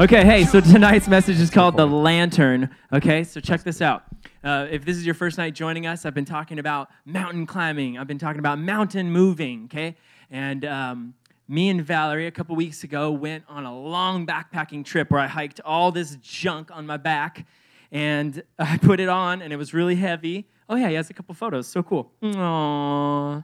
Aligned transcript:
Okay, 0.00 0.24
hey, 0.24 0.44
so 0.44 0.60
tonight's 0.60 1.08
message 1.08 1.40
is 1.40 1.50
called 1.50 1.76
The 1.76 1.84
Lantern. 1.84 2.70
Okay, 2.92 3.24
so 3.24 3.40
check 3.40 3.64
this 3.64 3.82
out. 3.82 4.04
Uh, 4.44 4.68
if 4.70 4.84
this 4.84 4.96
is 4.96 5.04
your 5.04 5.16
first 5.16 5.38
night 5.38 5.56
joining 5.56 5.88
us, 5.88 6.06
I've 6.06 6.14
been 6.14 6.24
talking 6.24 6.60
about 6.60 6.88
mountain 7.04 7.46
climbing, 7.46 7.98
I've 7.98 8.06
been 8.06 8.16
talking 8.16 8.38
about 8.38 8.60
mountain 8.60 9.10
moving, 9.10 9.64
okay? 9.64 9.96
And 10.30 10.64
um, 10.64 11.14
me 11.48 11.68
and 11.68 11.84
Valerie, 11.84 12.28
a 12.28 12.30
couple 12.30 12.54
weeks 12.54 12.84
ago, 12.84 13.10
went 13.10 13.42
on 13.48 13.64
a 13.64 13.76
long 13.76 14.24
backpacking 14.24 14.84
trip 14.84 15.10
where 15.10 15.20
I 15.20 15.26
hiked 15.26 15.60
all 15.64 15.90
this 15.90 16.16
junk 16.22 16.70
on 16.70 16.86
my 16.86 16.96
back 16.96 17.44
and 17.90 18.40
I 18.60 18.78
put 18.78 19.00
it 19.00 19.08
on 19.08 19.42
and 19.42 19.52
it 19.52 19.56
was 19.56 19.74
really 19.74 19.96
heavy. 19.96 20.46
Oh, 20.68 20.76
yeah, 20.76 20.90
he 20.90 20.94
has 20.94 21.10
a 21.10 21.12
couple 21.12 21.34
photos. 21.34 21.66
So 21.66 21.82
cool. 21.82 22.12
Aww. 22.22 23.42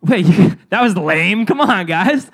Wait, 0.00 0.24
that 0.70 0.80
was 0.80 0.96
lame. 0.96 1.44
Come 1.44 1.60
on, 1.60 1.84
guys. 1.84 2.30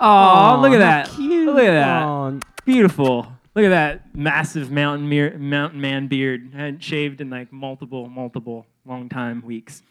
Oh, 0.00 0.58
look 0.62 0.72
at 0.72 0.78
that. 0.78 1.08
cute. 1.10 1.46
Look 1.46 1.64
at 1.64 1.72
that. 1.72 2.02
Aw. 2.02 2.38
Beautiful. 2.64 3.32
Look 3.54 3.64
at 3.64 3.70
that 3.70 4.14
massive 4.14 4.70
mountain, 4.70 5.50
mountain 5.50 5.80
man 5.80 6.06
beard. 6.06 6.50
I 6.54 6.58
hadn't 6.58 6.82
shaved 6.82 7.20
in 7.20 7.30
like 7.30 7.52
multiple, 7.52 8.08
multiple 8.08 8.66
long 8.86 9.08
time 9.08 9.42
weeks. 9.44 9.82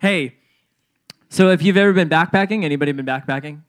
Hey, 0.00 0.36
so 1.28 1.50
if 1.50 1.60
you've 1.62 1.76
ever 1.76 1.92
been 1.92 2.08
backpacking, 2.08 2.64
anybody 2.64 2.92
been 2.92 3.04
backpacking? 3.06 3.60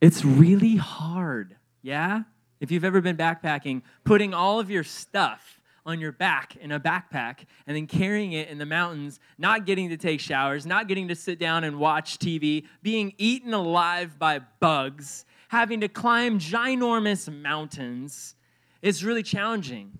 It's 0.00 0.24
really 0.24 0.76
hard. 0.76 1.56
Yeah? 1.82 2.22
If 2.60 2.70
you've 2.70 2.84
ever 2.84 3.00
been 3.00 3.16
backpacking, 3.16 3.82
putting 4.04 4.34
all 4.34 4.58
of 4.58 4.70
your 4.70 4.84
stuff 4.84 5.60
on 5.86 6.00
your 6.00 6.12
back 6.12 6.56
in 6.56 6.72
a 6.72 6.80
backpack 6.80 7.40
and 7.66 7.76
then 7.76 7.86
carrying 7.86 8.32
it 8.32 8.48
in 8.48 8.58
the 8.58 8.66
mountains, 8.66 9.20
not 9.38 9.66
getting 9.66 9.88
to 9.90 9.96
take 9.96 10.20
showers, 10.20 10.64
not 10.64 10.88
getting 10.88 11.08
to 11.08 11.14
sit 11.14 11.38
down 11.38 11.64
and 11.64 11.78
watch 11.78 12.18
TV, 12.18 12.64
being 12.82 13.12
eaten 13.18 13.52
alive 13.52 14.18
by 14.18 14.40
bugs, 14.60 15.24
having 15.48 15.80
to 15.80 15.88
climb 15.88 16.38
ginormous 16.38 17.32
mountains, 17.32 18.34
it's 18.82 19.02
really 19.02 19.22
challenging. 19.22 19.92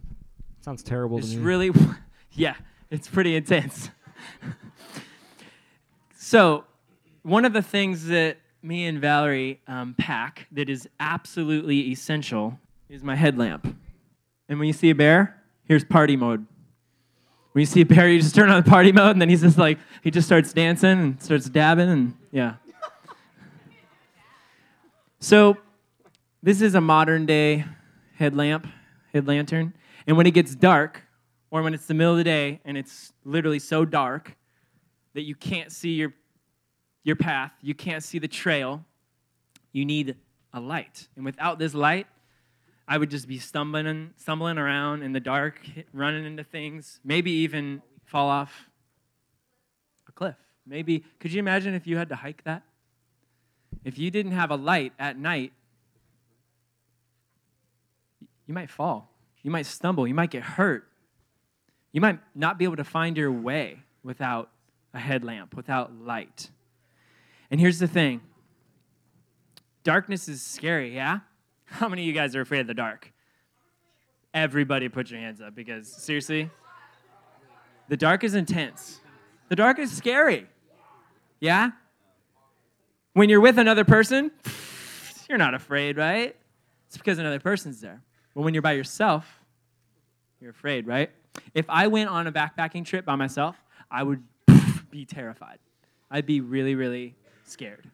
Sounds 0.61 0.83
terrible 0.83 1.19
It's 1.19 1.33
to 1.33 1.37
me. 1.39 1.43
really, 1.43 1.71
yeah, 2.33 2.55
it's 2.91 3.09
pretty 3.09 3.37
intense. 3.37 3.91
so, 6.17 6.65
one 7.23 7.45
of 7.45 7.53
the 7.53 7.63
things 7.63 8.07
that 8.07 8.39
me 8.63 8.87
and 8.87 9.01
Valerie 9.01 9.61
um, 9.67 9.95
pack 9.99 10.47
that 10.53 10.69
is 10.69 10.89
absolutely 11.01 11.91
essential 11.91 12.59
is 12.89 13.03
my 13.03 13.15
headlamp. 13.15 13.77
And 14.49 14.59
when 14.59 14.67
you 14.67 14.73
see 14.73 14.91
a 14.91 14.95
bear, 14.95 15.43
here's 15.67 15.85
party 15.85 16.17
mode. 16.17 16.47
When 17.53 17.61
you 17.61 17.67
see 17.67 17.83
a 17.83 17.87
bear, 17.87 18.09
you 18.09 18.21
just 18.21 18.35
turn 18.35 18.51
on 18.51 18.63
the 18.63 18.69
party 18.69 18.91
mode, 18.91 19.13
and 19.13 19.21
then 19.21 19.29
he's 19.29 19.43
just 19.43 19.59
like, 19.59 19.79
he 20.03 20.11
just 20.11 20.27
starts 20.27 20.53
dancing 20.53 20.91
and 20.91 21.23
starts 21.23 21.49
dabbing, 21.49 21.89
and 21.89 22.15
yeah. 22.33 22.55
So, 25.21 25.57
this 26.43 26.61
is 26.61 26.75
a 26.75 26.81
modern 26.81 27.27
day 27.27 27.65
headlamp, 28.17 28.67
head 29.13 29.27
lantern. 29.27 29.73
And 30.07 30.17
when 30.17 30.27
it 30.27 30.33
gets 30.33 30.55
dark, 30.55 31.03
or 31.51 31.63
when 31.63 31.73
it's 31.73 31.87
the 31.87 31.95
middle 31.95 32.13
of 32.13 32.19
the 32.19 32.25
day 32.25 32.61
and 32.65 32.77
it's 32.77 33.13
literally 33.25 33.61
so 33.61 33.85
dark 33.85 34.37
that 35.15 35.23
you 35.23 35.37
can't 35.37 35.71
see 35.71 35.91
your, 35.91 36.13
your 37.05 37.15
path, 37.15 37.53
you 37.63 37.75
can't 37.75 38.03
see 38.03 38.19
the 38.19 38.27
trail, 38.27 38.85
you 39.71 39.85
need 39.85 40.17
a 40.53 40.59
light. 40.59 41.07
And 41.15 41.25
without 41.25 41.61
this 41.61 41.73
light, 41.73 42.09
I 42.87 42.99
would 42.99 43.11
just 43.11 43.27
be 43.27 43.39
stumbling, 43.39 44.11
stumbling 44.17 44.59
around 44.59 45.03
in 45.03 45.13
the 45.13 45.21
dark, 45.21 45.61
running 45.93 46.25
into 46.25 46.45
things, 46.45 47.01
maybe 47.05 47.31
even 47.31 47.83
fall 48.05 48.29
off 48.29 48.69
a 50.09 50.13
cliff. 50.13 50.37
Maybe, 50.67 51.05
could 51.19 51.33
you 51.33 51.39
imagine 51.39 51.75
if 51.75 51.87
you 51.87 51.97
had 51.97 52.09
to 52.11 52.17
hike 52.17 52.45
that? 52.45 52.63
If 53.85 53.99
you 53.99 54.11
didn't 54.11 54.33
have 54.33 54.51
a 54.51 54.57
light 54.57 54.93
at 54.99 55.19
night, 55.19 55.53
you 58.47 58.55
might 58.55 58.71
fall. 58.71 59.11
You 59.43 59.51
might 59.51 59.67
stumble. 59.67 60.07
You 60.07 60.15
might 60.15 60.31
get 60.31 60.43
hurt. 60.43 60.87
You 61.93 62.01
might 62.01 62.19
not 62.35 62.59
be 62.59 62.65
able 62.65 62.77
to 62.77 62.85
find 62.85 63.17
your 63.17 63.31
way 63.33 63.79
without 64.03 64.51
a 64.93 64.99
headlamp, 64.99 65.55
without 65.55 65.93
light. 65.95 66.51
And 67.51 67.61
here's 67.61 67.79
the 67.79 67.89
thing 67.89 68.21
darkness 69.83 70.29
is 70.29 70.43
scary, 70.43 70.95
yeah? 70.95 71.21
How 71.75 71.89
many 71.89 72.03
of 72.03 72.07
you 72.07 72.13
guys 72.13 72.37
are 72.37 72.41
afraid 72.41 72.61
of 72.61 72.69
the 72.69 72.75
dark? 72.75 73.13
Everybody 74.33 74.89
put 74.89 75.11
your 75.11 75.19
hands 75.19 75.41
up 75.41 75.57
because, 75.57 75.93
seriously, 75.93 76.49
the 77.89 77.97
dark 77.97 78.23
is 78.23 78.37
intense. 78.37 79.01
The 79.49 79.57
dark 79.57 79.81
is 79.81 79.91
scary, 79.91 80.47
yeah? 81.41 81.73
When 83.15 83.29
you're 83.29 83.41
with 83.41 83.59
another 83.59 83.83
person, 83.83 84.31
you're 85.29 85.37
not 85.37 85.55
afraid, 85.55 85.97
right? 85.97 86.37
It's 86.87 86.97
because 86.97 87.19
another 87.19 87.41
person's 87.41 87.81
there. 87.81 88.01
But 88.37 88.43
when 88.43 88.55
you're 88.55 88.63
by 88.63 88.73
yourself, 88.75 89.41
you're 90.41 90.53
afraid, 90.53 90.87
right? 90.87 91.11
If 91.55 91.67
I 91.69 91.89
went 91.89 92.09
on 92.09 92.29
a 92.29 92.33
backpacking 92.33 92.85
trip 92.85 93.05
by 93.05 93.17
myself, 93.17 93.57
I 93.91 94.05
would 94.05 94.23
be 94.93 95.05
terrified. 95.07 95.59
I'd 96.09 96.25
be 96.25 96.41
really, 96.41 96.77
really 96.77 97.17
scared. 97.43 97.91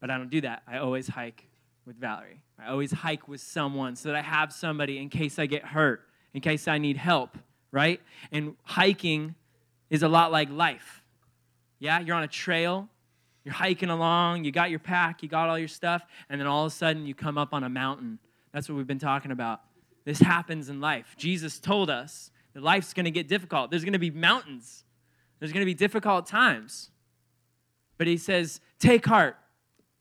But 0.00 0.10
I 0.10 0.16
don't 0.16 0.30
do 0.30 0.40
that. 0.40 0.62
I 0.66 0.78
always 0.78 1.06
hike 1.06 1.44
with 1.84 1.96
Valerie. 1.96 2.40
I 2.58 2.70
always 2.70 2.92
hike 2.92 3.28
with 3.28 3.40
someone 3.40 3.96
so 3.96 4.08
that 4.08 4.16
I 4.16 4.22
have 4.22 4.52
somebody 4.52 4.98
in 4.98 5.08
case 5.08 5.38
I 5.38 5.46
get 5.46 5.64
hurt, 5.64 6.02
in 6.32 6.40
case 6.40 6.68
I 6.68 6.78
need 6.78 6.96
help, 6.96 7.36
right? 7.70 8.00
And 8.32 8.56
hiking 8.62 9.34
is 9.90 10.02
a 10.02 10.08
lot 10.08 10.32
like 10.32 10.50
life. 10.50 11.02
Yeah, 11.78 12.00
you're 12.00 12.16
on 12.16 12.22
a 12.22 12.28
trail, 12.28 12.88
you're 13.44 13.54
hiking 13.54 13.90
along, 13.90 14.44
you 14.44 14.50
got 14.50 14.70
your 14.70 14.78
pack, 14.78 15.22
you 15.22 15.28
got 15.28 15.48
all 15.48 15.58
your 15.58 15.68
stuff, 15.68 16.02
and 16.28 16.40
then 16.40 16.48
all 16.48 16.64
of 16.64 16.72
a 16.72 16.74
sudden 16.74 17.06
you 17.06 17.14
come 17.14 17.36
up 17.36 17.52
on 17.52 17.62
a 17.62 17.68
mountain. 17.68 18.18
That's 18.52 18.68
what 18.68 18.76
we've 18.76 18.86
been 18.86 18.98
talking 18.98 19.30
about. 19.30 19.60
This 20.04 20.18
happens 20.18 20.68
in 20.68 20.80
life. 20.80 21.14
Jesus 21.18 21.58
told 21.58 21.90
us 21.90 22.30
that 22.54 22.62
life's 22.62 22.94
going 22.94 23.04
to 23.04 23.10
get 23.10 23.28
difficult. 23.28 23.70
There's 23.70 23.84
going 23.84 23.92
to 23.92 23.98
be 23.98 24.10
mountains, 24.10 24.84
there's 25.38 25.52
going 25.52 25.60
to 25.60 25.66
be 25.66 25.74
difficult 25.74 26.26
times. 26.26 26.90
But 27.98 28.06
he 28.06 28.16
says, 28.16 28.60
Take 28.78 29.06
heart. 29.06 29.36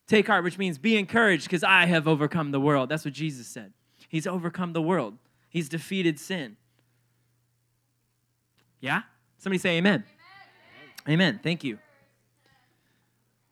Take 0.07 0.27
heart, 0.27 0.43
which 0.43 0.57
means 0.57 0.77
be 0.77 0.97
encouraged 0.97 1.45
because 1.45 1.63
I 1.63 1.85
have 1.85 2.07
overcome 2.07 2.51
the 2.51 2.59
world. 2.59 2.89
That's 2.89 3.05
what 3.05 3.13
Jesus 3.13 3.47
said. 3.47 3.73
He's 4.07 4.27
overcome 4.27 4.73
the 4.73 4.81
world, 4.81 5.17
He's 5.49 5.69
defeated 5.69 6.19
sin. 6.19 6.57
Yeah? 8.81 9.03
Somebody 9.37 9.57
say 9.57 9.77
amen. 9.77 10.03
Amen. 11.07 11.21
amen. 11.21 11.39
Thank 11.41 11.63
you. 11.63 11.79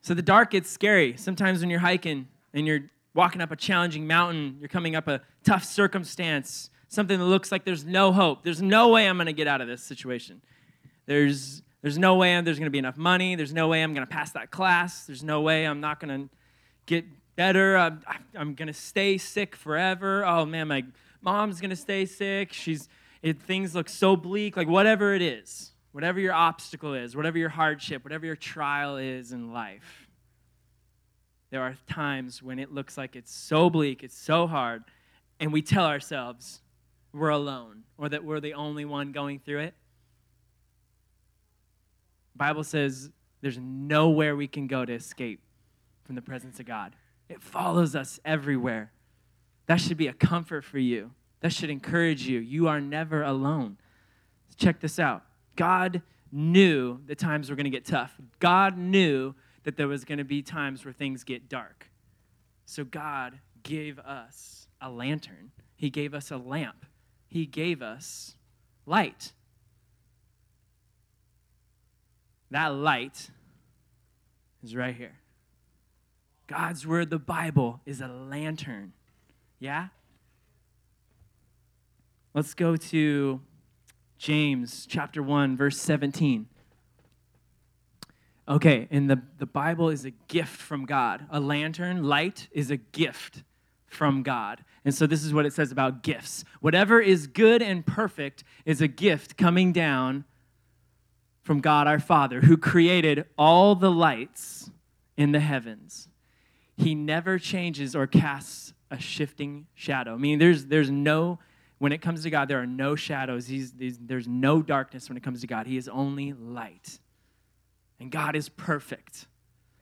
So 0.02 0.13
the 0.13 0.22
dark 0.22 0.52
gets 0.52 0.69
scary. 0.69 1.16
Sometimes 1.18 1.62
when 1.62 1.69
you're 1.69 1.80
hiking 1.80 2.28
and 2.53 2.68
you're 2.68 2.81
walking 3.13 3.42
up 3.42 3.52
a 3.52 3.56
challenging 3.56 4.06
mountain, 4.06 4.58
you're 4.59 4.68
coming 4.68 4.96
up 4.96 5.08
a 5.08 5.22
tough 5.44 5.63
circumstance, 5.63 6.69
something 6.88 7.18
that 7.18 7.25
looks 7.25 7.52
like 7.52 7.63
there's 7.63 7.86
no 7.86 8.12
hope. 8.12 8.44
There's 8.44 8.62
no 8.62 8.90
way 8.90 9.08
I'm 9.08 9.18
going 9.18 9.28
to 9.28 9.34
get 9.34 9.47
out 9.47 9.62
of 9.62 9.68
this 9.68 9.81
situation. 9.81 10.42
There's 11.06 11.62
there's 11.81 11.97
no 11.97 12.16
way 12.16 12.40
there's 12.42 12.59
going 12.59 12.68
to 12.68 12.72
be 12.72 12.80
enough 12.80 12.97
money. 12.97 13.36
There's 13.36 13.53
no 13.53 13.68
way 13.68 13.84
I'm 13.84 13.94
going 13.94 14.08
to 14.08 14.12
pass 14.12 14.31
that 14.31 14.52
class. 14.52 15.06
There's 15.06 15.24
no 15.24 15.42
way 15.42 15.66
I'm 15.66 15.81
not 15.81 16.00
going 16.00 16.28
to 16.28 16.36
get 16.86 17.06
better. 17.36 17.78
I'm, 17.78 18.02
I'm 18.36 18.54
going 18.56 18.68
to 18.68 18.74
stay 18.74 19.18
sick 19.18 19.56
forever. 19.56 20.26
Oh 20.26 20.46
man, 20.46 20.68
my 20.68 20.84
mom's 21.22 21.60
going 21.60 21.70
to 21.70 21.76
stay 21.76 22.06
sick. 22.06 22.54
She's 22.54 22.88
it, 23.22 23.42
things 23.42 23.74
look 23.74 23.90
so 23.90 24.16
bleak. 24.16 24.58
Like 24.58 24.68
whatever 24.68 25.14
it 25.14 25.22
is, 25.22 25.72
whatever 25.92 26.20
your 26.20 26.34
obstacle 26.34 26.94
is, 26.94 27.16
whatever 27.16 27.38
your 27.38 27.50
hardship, 27.50 28.04
whatever 28.04 28.26
your 28.26 28.36
trial 28.36 28.98
is 28.98 29.32
in 29.32 29.54
life, 29.54 30.10
there 31.50 31.62
are 31.62 31.78
times 31.88 32.42
when 32.42 32.60
it 32.60 32.74
looks 32.74 32.98
like 32.98 33.16
it's 33.16 33.34
so 33.34 33.70
bleak, 33.70 34.04
it's 34.04 34.18
so 34.18 34.48
hard, 34.48 34.84
and 35.40 35.54
we 35.54 35.62
tell 35.62 35.86
ourselves 35.86 36.62
we're 37.14 37.30
alone 37.30 37.84
or 37.98 38.10
that 38.10 38.24
we're 38.24 38.40
the 38.40 38.56
only 38.56 38.86
one 38.86 39.12
going 39.12 39.40
through 39.40 39.60
it. 39.60 39.76
Bible 42.36 42.64
says 42.64 43.12
there's 43.42 43.60
nowhere 43.60 44.36
we 44.36 44.48
can 44.48 44.66
go 44.66 44.84
to 44.84 44.94
escape 44.94 45.43
from 46.04 46.16
the 46.16 46.22
presence 46.22 46.60
of 46.60 46.66
God. 46.66 46.96
It 47.30 47.42
follows 47.42 47.96
us 47.96 48.20
everywhere. 48.26 48.92
That 49.68 49.80
should 49.80 49.98
be 49.98 50.08
a 50.08 50.14
comfort 50.14 50.64
for 50.64 50.80
you. 50.80 51.12
That 51.42 51.54
should 51.54 51.70
encourage 51.70 52.28
you. 52.28 52.40
You 52.40 52.68
are 52.68 52.82
never 52.82 53.24
alone. 53.24 53.78
Check 54.58 54.80
this 54.80 55.00
out. 55.00 55.24
God 55.56 56.02
knew 56.32 57.00
the 57.06 57.16
times 57.16 57.50
were 57.50 57.56
going 57.56 57.66
to 57.66 57.70
get 57.70 57.86
tough. 57.86 58.20
God 58.40 58.78
knew 58.78 59.36
that 59.64 59.78
there 59.78 59.88
was 59.88 60.04
going 60.04 60.18
to 60.18 60.24
be 60.24 60.42
times 60.42 60.84
where 60.84 60.94
things 60.94 61.24
get 61.24 61.48
dark. 61.48 61.90
So 62.66 62.84
God 62.84 63.40
gave 63.62 64.00
us 64.00 64.68
a 64.82 64.90
lantern. 64.90 65.52
He 65.76 65.90
gave 65.90 66.14
us 66.14 66.32
a 66.32 66.38
lamp. 66.38 66.86
He 67.28 67.46
gave 67.46 67.82
us 67.82 68.36
light. 68.86 69.32
That 72.52 72.68
light 72.68 73.30
is 74.64 74.76
right 74.76 74.96
here. 74.96 75.16
God's 76.56 76.86
word, 76.86 77.10
the 77.10 77.18
Bible, 77.18 77.82
is 77.84 78.00
a 78.00 78.08
lantern. 78.08 78.94
Yeah? 79.58 79.88
Let's 82.36 82.54
go 82.54 82.76
to 82.76 83.42
James 84.20 84.86
chapter 84.88 85.24
1, 85.24 85.58
verse 85.58 85.80
17. 85.80 86.46
Okay, 88.48 88.88
and 88.92 89.10
the, 89.10 89.20
the 89.40 89.48
Bible 89.48 89.90
is 89.90 90.06
a 90.06 90.12
gift 90.28 90.56
from 90.56 90.86
God. 90.86 91.26
A 91.32 91.40
lantern, 91.40 92.04
light, 92.04 92.50
is 92.52 92.70
a 92.70 92.78
gift 92.78 93.42
from 93.88 94.22
God. 94.22 94.64
And 94.86 94.94
so 94.94 95.08
this 95.08 95.24
is 95.24 95.34
what 95.34 95.48
it 95.48 95.54
says 95.54 95.72
about 95.72 96.04
gifts. 96.04 96.46
Whatever 96.62 97.02
is 97.02 97.26
good 97.26 97.64
and 97.64 97.84
perfect 97.84 98.44
is 98.64 98.80
a 98.80 98.88
gift 98.88 99.38
coming 99.38 99.72
down 99.72 100.24
from 101.42 101.62
God 101.62 101.88
our 101.88 102.00
Father, 102.00 102.42
who 102.42 102.58
created 102.58 103.26
all 103.40 103.74
the 103.74 103.90
lights 103.90 104.70
in 105.18 105.32
the 105.32 105.40
heavens. 105.40 106.10
He 106.75 106.96
never 106.96 107.38
changes 107.38 107.96
or 107.96 108.08
casts 108.08 108.74
a 108.90 109.00
shifting 109.00 109.68
shadow. 109.74 110.14
I 110.14 110.18
mean, 110.18 110.40
there's, 110.40 110.66
there's 110.66 110.90
no, 110.90 111.40
when 111.80 111.92
it 111.92 112.02
comes 112.02 112.24
to 112.24 112.30
God, 112.30 112.48
there 112.48 112.62
are 112.62 112.68
no 112.68 112.96
shadows. 112.96 113.48
He's, 113.48 113.74
he's, 113.78 113.98
there's 114.00 114.28
no 114.28 114.62
darkness 114.62 115.10
when 115.10 115.18
it 115.18 115.24
comes 115.24 115.42
to 115.42 115.48
God. 115.48 115.68
He 115.68 115.78
is 115.78 115.88
only 115.88 116.34
light. 116.34 117.00
And 118.00 118.12
God 118.12 118.36
is 118.36 118.50
perfect, 118.50 119.28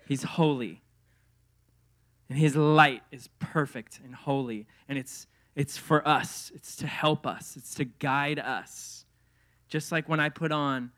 He's 0.07 0.23
holy. 0.23 0.81
And 2.29 2.37
His 2.39 2.55
light 2.55 3.03
is 3.11 3.29
perfect 3.39 3.99
and 4.03 4.15
holy. 4.15 4.65
And 4.87 4.97
it's, 4.97 5.27
it's 5.55 5.75
for 5.75 6.07
us, 6.07 6.51
it's 6.55 6.75
to 6.77 6.87
help 6.87 7.27
us, 7.27 7.55
it's 7.57 7.75
to 7.75 7.85
guide 7.85 8.39
us. 8.39 9.05
Just 9.67 9.91
like 9.91 10.07
when 10.07 10.19
I 10.19 10.29
put 10.29 10.51
on 10.51 10.91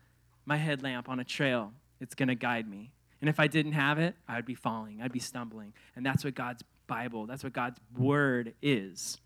my 0.44 0.56
headlamp 0.56 1.08
on 1.08 1.20
a 1.20 1.24
trail, 1.24 1.72
it's 2.00 2.14
going 2.14 2.28
to 2.28 2.34
guide 2.34 2.68
me. 2.68 2.92
And 3.24 3.28
if 3.30 3.40
I 3.40 3.46
didn't 3.46 3.72
have 3.72 3.98
it, 3.98 4.16
I 4.28 4.36
would 4.36 4.44
be 4.44 4.54
falling, 4.54 5.00
I'd 5.00 5.10
be 5.10 5.18
stumbling. 5.18 5.72
And 5.96 6.04
that's 6.04 6.24
what 6.24 6.34
God's 6.34 6.62
Bible, 6.86 7.24
that's 7.24 7.42
what 7.42 7.54
God's 7.54 7.80
word 7.96 8.52
is. 8.60 9.16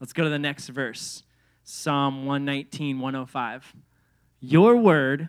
Let's 0.00 0.14
go 0.14 0.24
to 0.24 0.30
the 0.30 0.38
next 0.38 0.68
verse 0.68 1.24
Psalm 1.62 2.24
119, 2.24 3.00
105. 3.00 3.74
Your 4.40 4.78
word 4.78 5.28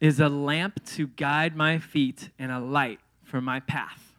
is 0.00 0.20
a 0.20 0.30
lamp 0.30 0.82
to 0.94 1.08
guide 1.08 1.54
my 1.54 1.78
feet 1.78 2.30
and 2.38 2.50
a 2.50 2.58
light 2.58 3.00
for 3.24 3.42
my 3.42 3.60
path. 3.60 4.14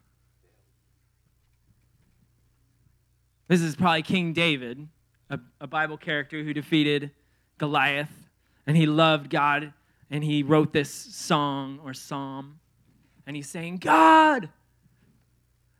This 3.48 3.62
is 3.62 3.76
probably 3.76 4.04
King 4.04 4.34
David, 4.34 4.88
a, 5.32 5.40
a, 5.60 5.66
Bible 5.66 5.98
character 5.98 6.44
who 6.44 6.54
defeated 6.54 7.10
Goliath, 7.58 8.30
and 8.68 8.78
he 8.78 8.86
loved 8.86 9.32
God, 9.32 9.74
and 10.12 10.24
he 10.24 10.44
wrote 10.44 10.74
this 10.74 10.94
song 10.94 11.80
or 11.84 11.96
psalm, 11.96 12.60
and 13.25 13.35
he's 13.35 13.50
saying, 13.50 13.77
God, 13.77 14.50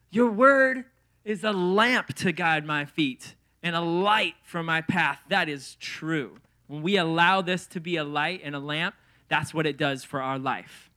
your 0.09 0.29
word 0.29 0.85
is 1.23 1.43
a 1.43 1.51
lamp 1.51 2.13
to 2.15 2.31
guide 2.31 2.65
my 2.65 2.85
feet 2.85 3.35
and 3.63 3.75
a 3.75 3.81
light 3.81 4.35
for 4.43 4.63
my 4.63 4.81
path. 4.81 5.19
That 5.29 5.49
is 5.49 5.75
true. 5.79 6.38
When 6.67 6.81
we 6.81 6.97
allow 6.97 7.41
this 7.41 7.67
to 7.67 7.79
be 7.79 7.97
a 7.97 8.03
light 8.03 8.41
and 8.43 8.55
a 8.55 8.59
lamp, 8.59 8.95
that's 9.29 9.53
what 9.53 9.65
it 9.65 9.77
does 9.77 10.03
for 10.03 10.21
our 10.21 10.39
life. 10.39 10.89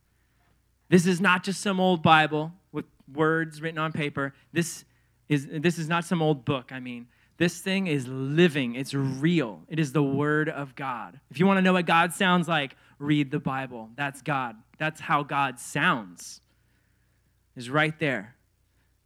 This 0.89 1.05
is 1.05 1.19
not 1.19 1.43
just 1.43 1.61
some 1.61 1.79
old 1.79 2.01
Bible 2.03 2.53
with 2.71 2.85
words 3.13 3.61
written 3.61 3.79
on 3.79 3.91
paper. 3.91 4.33
This 4.53 4.85
is 5.27 5.47
this 5.51 5.79
is 5.79 5.89
not 5.89 6.05
some 6.05 6.21
old 6.21 6.45
book, 6.45 6.71
I 6.71 6.79
mean. 6.79 7.07
This 7.37 7.59
thing 7.59 7.87
is 7.87 8.07
living, 8.07 8.75
it's 8.75 8.93
real. 8.93 9.63
It 9.67 9.79
is 9.79 9.91
the 9.91 10.03
word 10.03 10.47
of 10.47 10.75
God. 10.75 11.19
If 11.29 11.39
you 11.39 11.45
want 11.45 11.57
to 11.57 11.61
know 11.61 11.73
what 11.73 11.85
God 11.85 12.13
sounds 12.13 12.47
like, 12.47 12.77
read 12.97 13.29
the 13.29 13.39
Bible. 13.39 13.89
That's 13.95 14.21
God. 14.21 14.55
That's 14.77 15.01
how 15.01 15.23
God 15.23 15.59
sounds. 15.59 16.41
Is 17.55 17.69
right 17.69 17.97
there. 17.99 18.35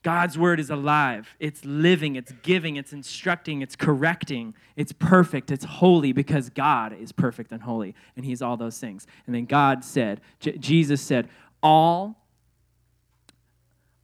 God's 0.02 0.38
word 0.38 0.60
is 0.60 0.70
alive. 0.70 1.36
It's 1.40 1.66
living, 1.66 2.16
it's 2.16 2.32
giving, 2.42 2.78
it's 2.78 2.94
instructing, 2.94 3.62
it's 3.62 3.76
correcting, 3.76 4.56
it's 4.78 4.94
perfect, 4.94 5.52
it's 5.52 5.66
holy 5.66 6.14
because 6.14 6.50
God 6.50 6.94
is 6.94 7.12
perfect 7.12 7.52
and 7.52 7.62
holy, 7.62 7.96
and 8.16 8.24
He's 8.24 8.42
all 8.42 8.56
those 8.56 8.80
things. 8.80 9.06
And 9.26 9.36
then 9.36 9.46
God 9.46 9.84
said, 9.84 10.22
J- 10.40 10.58
Jesus 10.58 11.02
said, 11.02 11.28
all, 11.62 12.16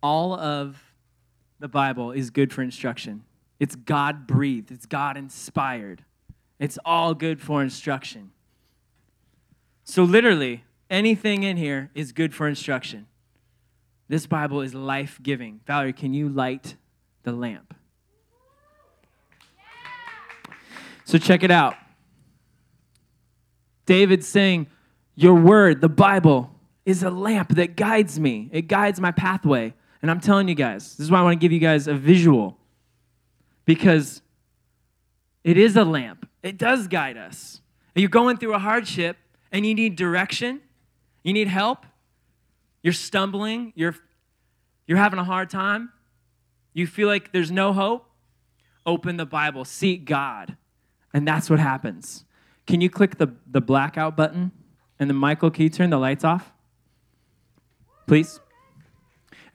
all 0.04 0.34
of 0.34 0.84
the 1.60 1.70
Bible 1.70 2.12
is 2.12 2.30
good 2.30 2.52
for 2.52 2.62
instruction. 2.62 3.24
It's 3.58 3.76
God 3.76 4.28
breathed, 4.28 4.72
it's 4.72 4.86
God 4.86 5.16
inspired. 5.16 6.04
It's 6.60 6.78
all 6.86 7.14
good 7.14 7.42
for 7.42 7.62
instruction. 7.62 8.32
So, 9.86 10.04
literally, 10.04 10.64
anything 10.96 11.44
in 11.44 11.58
here 11.58 11.92
is 11.94 12.14
good 12.14 12.34
for 12.34 12.48
instruction. 12.48 13.06
This 14.08 14.26
Bible 14.26 14.62
is 14.62 14.74
life 14.74 15.20
giving. 15.22 15.60
Valerie, 15.68 15.94
can 15.94 16.14
you 16.14 16.30
light 16.30 16.76
the 17.24 17.34
lamp? 17.34 17.74
So, 21.04 21.18
check 21.18 21.44
it 21.44 21.52
out. 21.52 21.76
David's 23.86 24.28
saying, 24.28 24.68
Your 25.16 25.36
word, 25.36 25.82
the 25.82 25.90
Bible, 25.90 26.50
is 26.86 27.04
a 27.04 27.10
lamp 27.10 27.56
that 27.56 27.76
guides 27.76 28.20
me, 28.20 28.50
it 28.52 28.64
guides 28.68 29.00
my 29.00 29.12
pathway. 29.12 29.74
And 30.02 30.10
I'm 30.12 30.20
telling 30.20 30.48
you 30.48 30.56
guys, 30.56 30.96
this 30.96 31.06
is 31.06 31.12
why 31.12 31.20
I 31.20 31.24
want 31.24 31.40
to 31.40 31.44
give 31.44 31.52
you 31.52 31.60
guys 31.60 31.88
a 31.88 31.94
visual. 31.94 32.58
Because 33.66 34.22
it 35.44 35.58
is 35.58 35.76
a 35.76 35.84
lamp, 35.84 36.30
it 36.44 36.58
does 36.58 36.88
guide 36.88 37.18
us. 37.18 37.62
You're 37.96 38.10
going 38.10 38.38
through 38.38 38.54
a 38.54 38.60
hardship 38.60 39.18
and 39.52 39.66
you 39.66 39.74
need 39.74 39.96
direction, 39.96 40.62
you 41.26 41.34
need 41.34 41.48
help, 41.48 41.86
you're 42.82 42.94
stumbling, 42.94 43.74
you're, 43.76 43.96
you're 44.88 44.98
having 44.98 45.20
a 45.20 45.24
hard 45.24 45.50
time, 45.50 45.92
you 46.74 46.88
feel 46.88 47.08
like 47.08 47.34
there's 47.34 47.52
no 47.52 47.74
hope, 47.74 48.06
open 48.86 49.18
the 49.18 49.26
Bible, 49.26 49.66
seek 49.66 50.06
God. 50.06 50.56
And 51.14 51.28
that's 51.28 51.50
what 51.50 51.60
happens. 51.60 52.26
Can 52.68 52.82
you 52.82 52.90
click 52.90 53.18
the, 53.18 53.36
the 53.50 53.62
blackout 53.62 54.16
button? 54.16 54.52
And 55.00 55.10
then, 55.10 55.18
Michael, 55.18 55.52
can 55.52 55.64
you 55.64 55.70
turn 55.70 55.90
the 55.90 55.98
lights 55.98 56.24
off? 56.24 56.52
Please? 58.08 58.40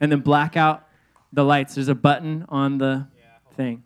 and 0.01 0.11
then 0.11 0.19
black 0.19 0.57
out 0.57 0.87
the 1.31 1.45
lights. 1.45 1.75
There's 1.75 1.87
a 1.87 1.95
button 1.95 2.45
on 2.49 2.79
the 2.79 3.07
thing. 3.55 3.83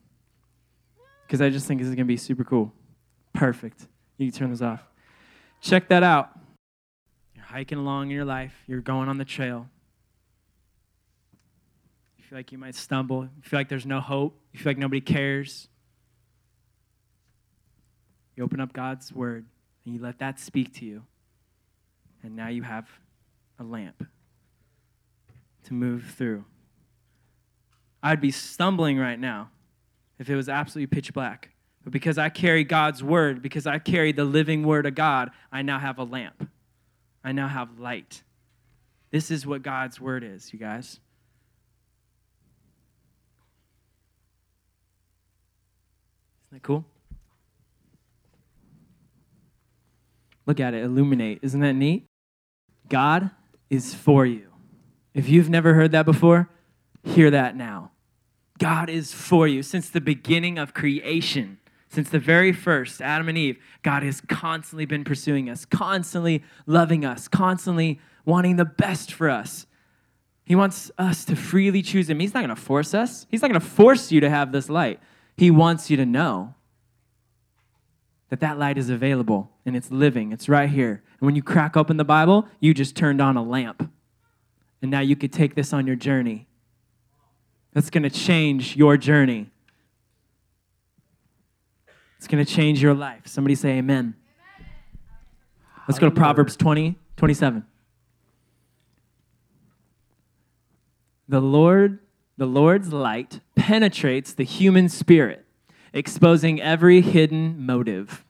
Because 1.28 1.42
I 1.42 1.50
just 1.50 1.68
think 1.68 1.82
this 1.82 1.90
is 1.90 1.94
going 1.94 2.06
to 2.06 2.12
be 2.12 2.18
super 2.18 2.44
cool. 2.44 2.74
Perfect. 3.34 3.88
You 4.18 4.32
can 4.32 4.40
turn 4.40 4.50
this 4.50 4.62
off. 4.62 4.82
Check 5.62 5.90
that 5.90 6.02
out. 6.02 6.35
Hiking 7.56 7.78
along 7.78 8.08
in 8.08 8.10
your 8.10 8.26
life, 8.26 8.54
you're 8.68 8.82
going 8.82 9.08
on 9.08 9.18
the 9.18 9.24
trail. 9.24 9.70
You 12.18 12.26
feel 12.26 12.38
like 12.38 12.52
you 12.52 12.58
might 12.58 12.76
stumble, 12.76 13.24
you 13.24 13.44
feel 13.44 13.58
like 13.58 13.70
there's 13.70 13.86
no 13.86 14.02
hope, 14.02 14.38
you 14.52 14.60
feel 14.60 14.72
like 14.72 14.78
nobody 14.78 15.00
cares. 15.00 15.70
You 18.36 18.44
open 18.44 18.60
up 18.60 18.74
God's 18.74 19.14
word 19.14 19.46
and 19.86 19.96
you 19.96 20.02
let 20.02 20.20
that 20.20 20.38
speak 20.38 20.74
to 20.80 20.86
you. 20.86 21.04
And 22.24 22.36
now 22.36 22.50
you 22.50 22.64
have 22.64 22.90
a 23.58 23.64
lamp 23.64 24.06
to 25.64 25.74
move 25.74 26.14
through. 26.18 26.44
I'd 28.04 28.20
be 28.20 28.32
stumbling 28.32 28.98
right 28.98 29.18
now 29.18 29.50
if 30.20 30.30
it 30.30 30.36
was 30.36 30.50
absolutely 30.50 30.94
pitch 30.94 31.14
black. 31.14 31.52
But 31.86 31.94
because 31.94 32.18
I 32.18 32.28
carry 32.28 32.66
God's 32.66 33.02
word, 33.02 33.42
because 33.42 33.66
I 33.66 33.80
carry 33.80 34.12
the 34.12 34.26
living 34.26 34.64
word 34.64 34.86
of 34.86 34.96
God, 34.96 35.32
I 35.54 35.62
now 35.62 35.80
have 35.80 36.00
a 36.00 36.04
lamp. 36.04 36.50
I 37.26 37.32
now 37.32 37.48
have 37.48 37.80
light. 37.80 38.22
This 39.10 39.32
is 39.32 39.48
what 39.48 39.64
God's 39.64 40.00
word 40.00 40.24
is, 40.24 40.54
you 40.54 40.60
guys. 40.60 41.00
Isn't 46.44 46.52
that 46.52 46.62
cool? 46.62 46.86
Look 50.46 50.60
at 50.60 50.76
it, 50.76 50.84
illuminate. 50.84 51.40
Isn't 51.42 51.62
that 51.62 51.74
neat? 51.74 52.06
God 52.90 53.32
is 53.72 53.96
for 53.96 54.28
you. 54.28 54.52
If 55.16 55.28
you've 55.28 55.50
never 55.50 55.74
heard 55.74 55.92
that 55.94 56.06
before, 56.06 56.52
hear 57.02 57.32
that 57.32 57.56
now. 57.56 57.90
God 58.60 58.88
is 58.88 59.12
for 59.12 59.48
you 59.48 59.64
since 59.64 59.90
the 59.90 60.00
beginning 60.00 60.60
of 60.60 60.76
creation. 60.76 61.58
Since 61.96 62.10
the 62.10 62.20
very 62.20 62.52
first, 62.52 63.02
Adam 63.02 63.30
and 63.30 63.38
Eve, 63.38 63.58
God 63.82 64.04
has 64.04 64.20
constantly 64.20 64.86
been 64.86 65.06
pursuing 65.06 65.50
us, 65.50 65.64
constantly 65.64 66.44
loving 66.66 67.06
us, 67.06 67.30
constantly 67.30 68.02
wanting 68.26 68.58
the 68.58 68.66
best 68.66 69.14
for 69.14 69.30
us. 69.30 69.66
He 70.44 70.56
wants 70.56 70.92
us 70.98 71.24
to 71.24 71.38
freely 71.38 71.82
choose 71.82 72.10
Him. 72.10 72.20
He's 72.20 72.34
not 72.34 72.42
going 72.42 72.54
to 72.54 72.62
force 72.62 72.94
us, 72.94 73.26
He's 73.32 73.42
not 73.42 73.48
going 73.48 73.62
to 73.62 73.66
force 73.66 74.12
you 74.12 74.20
to 74.20 74.30
have 74.30 74.52
this 74.52 74.68
light. 74.68 75.00
He 75.38 75.50
wants 75.50 75.90
you 75.90 75.96
to 75.96 76.06
know 76.06 76.56
that 78.28 78.42
that 78.42 78.60
light 78.60 78.78
is 78.78 78.90
available 78.90 79.52
and 79.66 79.74
it's 79.74 79.90
living, 79.90 80.34
it's 80.34 80.50
right 80.50 80.70
here. 80.70 81.02
And 81.22 81.26
when 81.26 81.38
you 81.38 81.44
crack 81.44 81.78
open 81.78 81.96
the 81.96 82.04
Bible, 82.04 82.46
you 82.60 82.74
just 82.74 82.98
turned 82.98 83.22
on 83.22 83.38
a 83.38 83.44
lamp. 83.44 83.90
And 84.82 84.92
now 84.92 85.00
you 85.00 85.16
could 85.16 85.32
take 85.32 85.56
this 85.56 85.72
on 85.72 85.88
your 85.88 85.96
journey. 85.96 86.50
That's 87.72 87.90
going 87.90 88.04
to 88.04 88.10
change 88.10 88.76
your 88.76 88.98
journey. 88.98 89.50
It's 92.26 92.32
going 92.32 92.44
to 92.44 92.52
change 92.52 92.82
your 92.82 92.96
life. 92.96 93.28
Somebody 93.28 93.54
say 93.54 93.78
amen. 93.78 94.16
amen. 94.58 94.70
Let's 95.88 96.00
go 96.00 96.10
to 96.10 96.16
Proverbs 96.16 96.56
20, 96.56 96.98
27. 97.18 97.64
The 101.28 101.40
Lord, 101.40 102.00
the 102.36 102.48
Lord's 102.48 102.92
light 102.92 103.42
penetrates 103.56 104.34
the 104.34 104.44
human 104.44 104.90
spirit, 104.90 105.46
exposing 105.94 106.60
every 106.60 107.02
hidden 107.02 107.64
motive. 107.64 108.26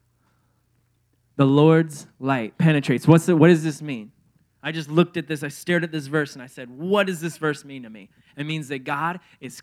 The 1.38 1.46
Lord's 1.46 2.08
light 2.20 2.58
penetrates. 2.58 3.08
What's 3.08 3.28
the, 3.28 3.38
what 3.38 3.48
does 3.48 3.64
this 3.64 3.82
mean? 3.82 4.12
I 4.62 4.74
just 4.74 4.90
looked 4.90 5.16
at 5.16 5.30
this, 5.30 5.42
I 5.42 5.48
stared 5.48 5.86
at 5.86 5.94
this 5.94 6.08
verse, 6.08 6.34
and 6.34 6.44
I 6.44 6.48
said, 6.48 6.70
What 6.70 7.08
does 7.08 7.22
this 7.22 7.38
verse 7.38 7.64
mean 7.64 7.84
to 7.84 7.90
me? 7.90 8.10
It 8.36 8.46
means 8.46 8.68
that 8.68 8.80
God 8.80 9.22
is 9.40 9.62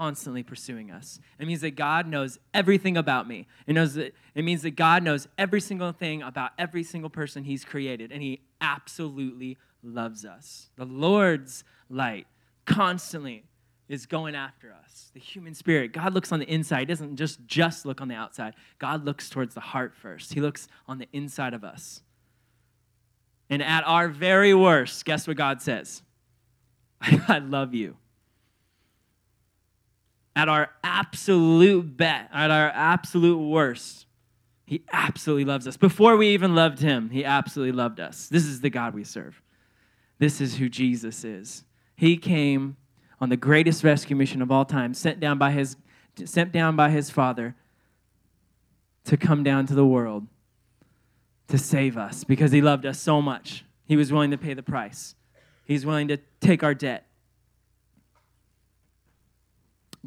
constantly 0.00 0.42
pursuing 0.42 0.90
us. 0.90 1.20
It 1.38 1.46
means 1.46 1.60
that 1.60 1.76
God 1.76 2.06
knows 2.06 2.38
everything 2.54 2.96
about 2.96 3.28
me. 3.28 3.46
It, 3.66 3.74
knows 3.74 3.92
that, 3.94 4.14
it 4.34 4.44
means 4.44 4.62
that 4.62 4.70
God 4.70 5.02
knows 5.02 5.28
every 5.36 5.60
single 5.60 5.92
thing 5.92 6.22
about 6.22 6.52
every 6.58 6.82
single 6.84 7.10
person 7.10 7.44
He's 7.44 7.66
created, 7.66 8.10
and 8.10 8.22
He 8.22 8.40
absolutely 8.62 9.58
loves 9.82 10.24
us. 10.24 10.70
The 10.76 10.86
Lord's 10.86 11.64
light 11.90 12.26
constantly 12.64 13.44
is 13.90 14.06
going 14.06 14.34
after 14.34 14.72
us. 14.72 15.10
The 15.12 15.20
human 15.20 15.52
spirit. 15.52 15.92
God 15.92 16.14
looks 16.14 16.32
on 16.32 16.38
the 16.38 16.50
inside. 16.50 16.78
He 16.78 16.86
doesn't 16.86 17.16
just 17.16 17.44
just 17.46 17.84
look 17.84 18.00
on 18.00 18.08
the 18.08 18.14
outside. 18.14 18.54
God 18.78 19.04
looks 19.04 19.28
towards 19.28 19.54
the 19.54 19.60
heart 19.60 19.94
first. 19.94 20.32
He 20.32 20.40
looks 20.40 20.66
on 20.88 20.96
the 20.96 21.08
inside 21.12 21.52
of 21.52 21.62
us. 21.62 22.00
And 23.50 23.62
at 23.62 23.86
our 23.86 24.08
very 24.08 24.54
worst, 24.54 25.04
guess 25.04 25.28
what 25.28 25.36
God 25.36 25.60
says? 25.60 26.02
I 27.02 27.40
love 27.40 27.74
you. 27.74 27.96
At 30.36 30.48
our 30.48 30.70
absolute 30.84 31.96
best, 31.96 32.30
at 32.32 32.50
our 32.50 32.68
absolute 32.68 33.38
worst, 33.38 34.06
he 34.64 34.84
absolutely 34.92 35.44
loves 35.44 35.66
us. 35.66 35.76
Before 35.76 36.16
we 36.16 36.28
even 36.28 36.54
loved 36.54 36.78
him, 36.78 37.10
he 37.10 37.24
absolutely 37.24 37.72
loved 37.72 37.98
us. 37.98 38.28
This 38.28 38.44
is 38.44 38.60
the 38.60 38.70
God 38.70 38.94
we 38.94 39.02
serve. 39.02 39.42
This 40.18 40.40
is 40.40 40.56
who 40.56 40.68
Jesus 40.68 41.24
is. 41.24 41.64
He 41.96 42.16
came 42.16 42.76
on 43.20 43.28
the 43.28 43.36
greatest 43.36 43.82
rescue 43.82 44.14
mission 44.14 44.40
of 44.40 44.50
all 44.50 44.64
time, 44.64 44.94
sent 44.94 45.18
down 45.18 45.38
by 45.38 45.50
his, 45.50 45.76
sent 46.24 46.52
down 46.52 46.76
by 46.76 46.90
his 46.90 47.10
Father 47.10 47.56
to 49.04 49.16
come 49.16 49.42
down 49.42 49.66
to 49.66 49.74
the 49.74 49.84
world 49.84 50.26
to 51.48 51.58
save 51.58 51.98
us 51.98 52.22
because 52.22 52.52
he 52.52 52.62
loved 52.62 52.86
us 52.86 52.98
so 52.98 53.20
much. 53.20 53.64
He 53.86 53.96
was 53.96 54.12
willing 54.12 54.30
to 54.30 54.38
pay 54.38 54.54
the 54.54 54.62
price. 54.62 55.16
He's 55.64 55.84
willing 55.84 56.08
to 56.08 56.18
take 56.40 56.62
our 56.62 56.74
debt. 56.74 57.06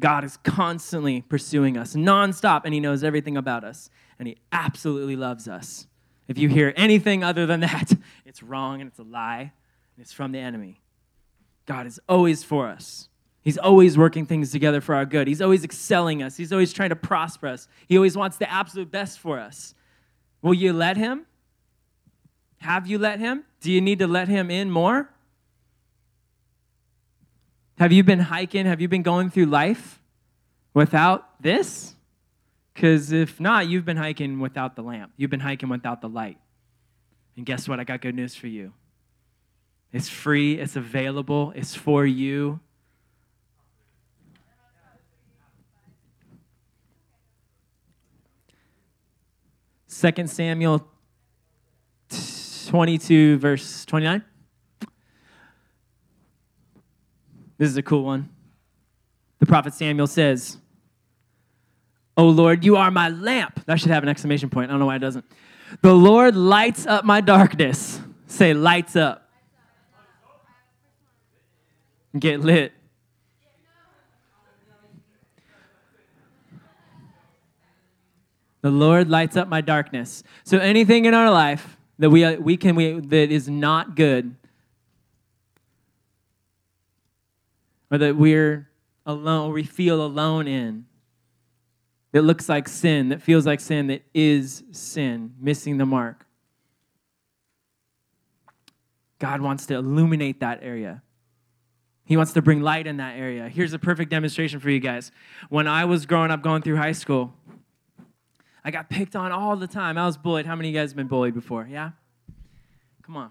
God 0.00 0.24
is 0.24 0.36
constantly 0.38 1.22
pursuing 1.22 1.76
us 1.76 1.94
nonstop, 1.94 2.62
and 2.64 2.74
He 2.74 2.80
knows 2.80 3.04
everything 3.04 3.36
about 3.36 3.64
us, 3.64 3.90
and 4.18 4.26
He 4.28 4.36
absolutely 4.52 5.16
loves 5.16 5.48
us. 5.48 5.86
If 6.26 6.38
you 6.38 6.48
hear 6.48 6.72
anything 6.76 7.22
other 7.22 7.46
than 7.46 7.60
that, 7.60 7.92
it's 8.24 8.42
wrong 8.42 8.80
and 8.80 8.88
it's 8.88 8.98
a 8.98 9.04
lie, 9.04 9.52
and 9.96 10.02
it's 10.02 10.12
from 10.12 10.32
the 10.32 10.38
enemy. 10.38 10.80
God 11.66 11.86
is 11.86 12.00
always 12.08 12.44
for 12.44 12.68
us. 12.68 13.08
He's 13.42 13.58
always 13.58 13.98
working 13.98 14.24
things 14.24 14.50
together 14.50 14.80
for 14.80 14.94
our 14.94 15.04
good. 15.04 15.28
He's 15.28 15.42
always 15.42 15.64
excelling 15.64 16.22
us. 16.22 16.36
He's 16.36 16.52
always 16.52 16.72
trying 16.72 16.88
to 16.88 16.96
prosper 16.96 17.46
us. 17.46 17.68
He 17.86 17.96
always 17.96 18.16
wants 18.16 18.38
the 18.38 18.50
absolute 18.50 18.90
best 18.90 19.18
for 19.18 19.38
us. 19.38 19.74
Will 20.40 20.54
you 20.54 20.72
let 20.72 20.96
Him? 20.96 21.26
Have 22.58 22.86
you 22.86 22.98
let 22.98 23.20
Him? 23.20 23.44
Do 23.60 23.70
you 23.70 23.82
need 23.82 23.98
to 23.98 24.06
let 24.06 24.28
Him 24.28 24.50
in 24.50 24.70
more? 24.70 25.10
Have 27.78 27.92
you 27.92 28.04
been 28.04 28.20
hiking? 28.20 28.66
Have 28.66 28.80
you 28.80 28.88
been 28.88 29.02
going 29.02 29.30
through 29.30 29.46
life 29.46 30.00
without 30.72 31.40
this? 31.42 31.96
Because 32.72 33.12
if 33.12 33.40
not, 33.40 33.68
you've 33.68 33.84
been 33.84 33.96
hiking 33.96 34.40
without 34.40 34.76
the 34.76 34.82
lamp. 34.82 35.12
You've 35.16 35.30
been 35.30 35.40
hiking 35.40 35.68
without 35.68 36.00
the 36.00 36.08
light. 36.08 36.38
And 37.36 37.44
guess 37.44 37.68
what? 37.68 37.80
I 37.80 37.84
got 37.84 38.00
good 38.00 38.14
news 38.14 38.34
for 38.34 38.46
you. 38.46 38.72
It's 39.92 40.08
free, 40.08 40.58
it's 40.58 40.74
available, 40.74 41.52
it's 41.54 41.74
for 41.74 42.04
you. 42.04 42.58
Second 49.86 50.28
Samuel 50.28 50.84
22, 52.66 53.38
verse 53.38 53.84
29. 53.84 54.24
This 57.58 57.68
is 57.68 57.76
a 57.76 57.82
cool 57.82 58.04
one. 58.04 58.28
The 59.38 59.46
prophet 59.46 59.74
Samuel 59.74 60.06
says, 60.06 60.58
Oh 62.16 62.28
Lord, 62.28 62.64
you 62.64 62.76
are 62.76 62.90
my 62.90 63.08
lamp. 63.08 63.64
That 63.66 63.80
should 63.80 63.90
have 63.90 64.02
an 64.02 64.08
exclamation 64.08 64.48
point. 64.48 64.70
I 64.70 64.72
don't 64.72 64.80
know 64.80 64.86
why 64.86 64.96
it 64.96 65.00
doesn't. 65.00 65.24
The 65.82 65.94
Lord 65.94 66.36
lights 66.36 66.86
up 66.86 67.04
my 67.04 67.20
darkness. 67.20 68.00
Say, 68.26 68.54
lights 68.54 68.96
up. 68.96 69.28
Get 72.18 72.40
lit. 72.40 72.72
The 78.62 78.70
Lord 78.70 79.10
lights 79.10 79.36
up 79.36 79.46
my 79.48 79.60
darkness. 79.60 80.22
So 80.44 80.58
anything 80.58 81.04
in 81.04 81.12
our 81.12 81.30
life 81.30 81.76
that 81.98 82.08
we, 82.08 82.36
we 82.36 82.56
can 82.56 82.76
we, 82.76 82.98
that 82.98 83.30
is 83.30 83.48
not 83.48 83.94
good, 83.94 84.34
or 87.94 87.98
that 87.98 88.16
we're 88.16 88.68
alone, 89.06 89.50
or 89.50 89.52
we 89.52 89.62
feel 89.62 90.04
alone 90.04 90.48
in, 90.48 90.84
that 92.10 92.22
looks 92.22 92.48
like 92.48 92.66
sin, 92.66 93.10
that 93.10 93.22
feels 93.22 93.46
like 93.46 93.60
sin, 93.60 93.86
that 93.86 94.02
is 94.12 94.64
sin, 94.72 95.32
missing 95.38 95.78
the 95.78 95.86
mark. 95.86 96.26
God 99.20 99.40
wants 99.40 99.66
to 99.66 99.74
illuminate 99.74 100.40
that 100.40 100.58
area. 100.60 101.02
He 102.04 102.16
wants 102.16 102.32
to 102.32 102.42
bring 102.42 102.62
light 102.62 102.88
in 102.88 102.96
that 102.96 103.16
area. 103.16 103.48
Here's 103.48 103.72
a 103.72 103.78
perfect 103.78 104.10
demonstration 104.10 104.58
for 104.58 104.70
you 104.70 104.80
guys. 104.80 105.12
When 105.48 105.68
I 105.68 105.84
was 105.84 106.04
growing 106.04 106.32
up, 106.32 106.42
going 106.42 106.62
through 106.62 106.78
high 106.78 106.92
school, 106.92 107.32
I 108.64 108.72
got 108.72 108.90
picked 108.90 109.14
on 109.14 109.30
all 109.30 109.54
the 109.54 109.68
time. 109.68 109.98
I 109.98 110.06
was 110.06 110.16
bullied. 110.16 110.46
How 110.46 110.56
many 110.56 110.70
of 110.70 110.74
you 110.74 110.80
guys 110.80 110.90
have 110.90 110.96
been 110.96 111.06
bullied 111.06 111.34
before? 111.34 111.68
Yeah? 111.70 111.92
Come 113.04 113.16
on. 113.16 113.30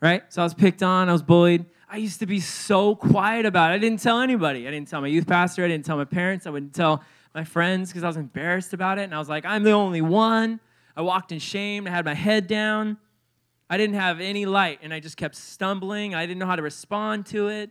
Right? 0.00 0.24
So 0.30 0.42
I 0.42 0.44
was 0.44 0.52
picked 0.52 0.82
on, 0.82 1.08
I 1.08 1.12
was 1.12 1.22
bullied. 1.22 1.66
I 1.94 1.98
used 1.98 2.18
to 2.18 2.26
be 2.26 2.40
so 2.40 2.96
quiet 2.96 3.46
about 3.46 3.70
it. 3.70 3.74
I 3.74 3.78
didn't 3.78 4.00
tell 4.00 4.18
anybody. 4.18 4.66
I 4.66 4.72
didn't 4.72 4.88
tell 4.88 5.00
my 5.00 5.06
youth 5.06 5.28
pastor, 5.28 5.64
I 5.64 5.68
didn't 5.68 5.86
tell 5.86 5.96
my 5.96 6.04
parents, 6.04 6.44
I 6.44 6.50
wouldn't 6.50 6.74
tell 6.74 7.04
my 7.36 7.44
friends 7.44 7.90
because 7.90 8.02
I 8.02 8.08
was 8.08 8.16
embarrassed 8.16 8.72
about 8.72 8.98
it. 8.98 9.02
And 9.02 9.14
I 9.14 9.18
was 9.20 9.28
like, 9.28 9.44
I'm 9.44 9.62
the 9.62 9.70
only 9.70 10.02
one. 10.02 10.58
I 10.96 11.02
walked 11.02 11.30
in 11.30 11.38
shame, 11.38 11.86
I 11.86 11.90
had 11.90 12.04
my 12.04 12.14
head 12.14 12.48
down. 12.48 12.96
I 13.70 13.76
didn't 13.76 13.94
have 13.94 14.18
any 14.18 14.44
light 14.44 14.80
and 14.82 14.92
I 14.92 14.98
just 14.98 15.16
kept 15.16 15.36
stumbling. 15.36 16.16
I 16.16 16.26
didn't 16.26 16.40
know 16.40 16.46
how 16.46 16.56
to 16.56 16.62
respond 16.62 17.26
to 17.26 17.46
it. 17.46 17.70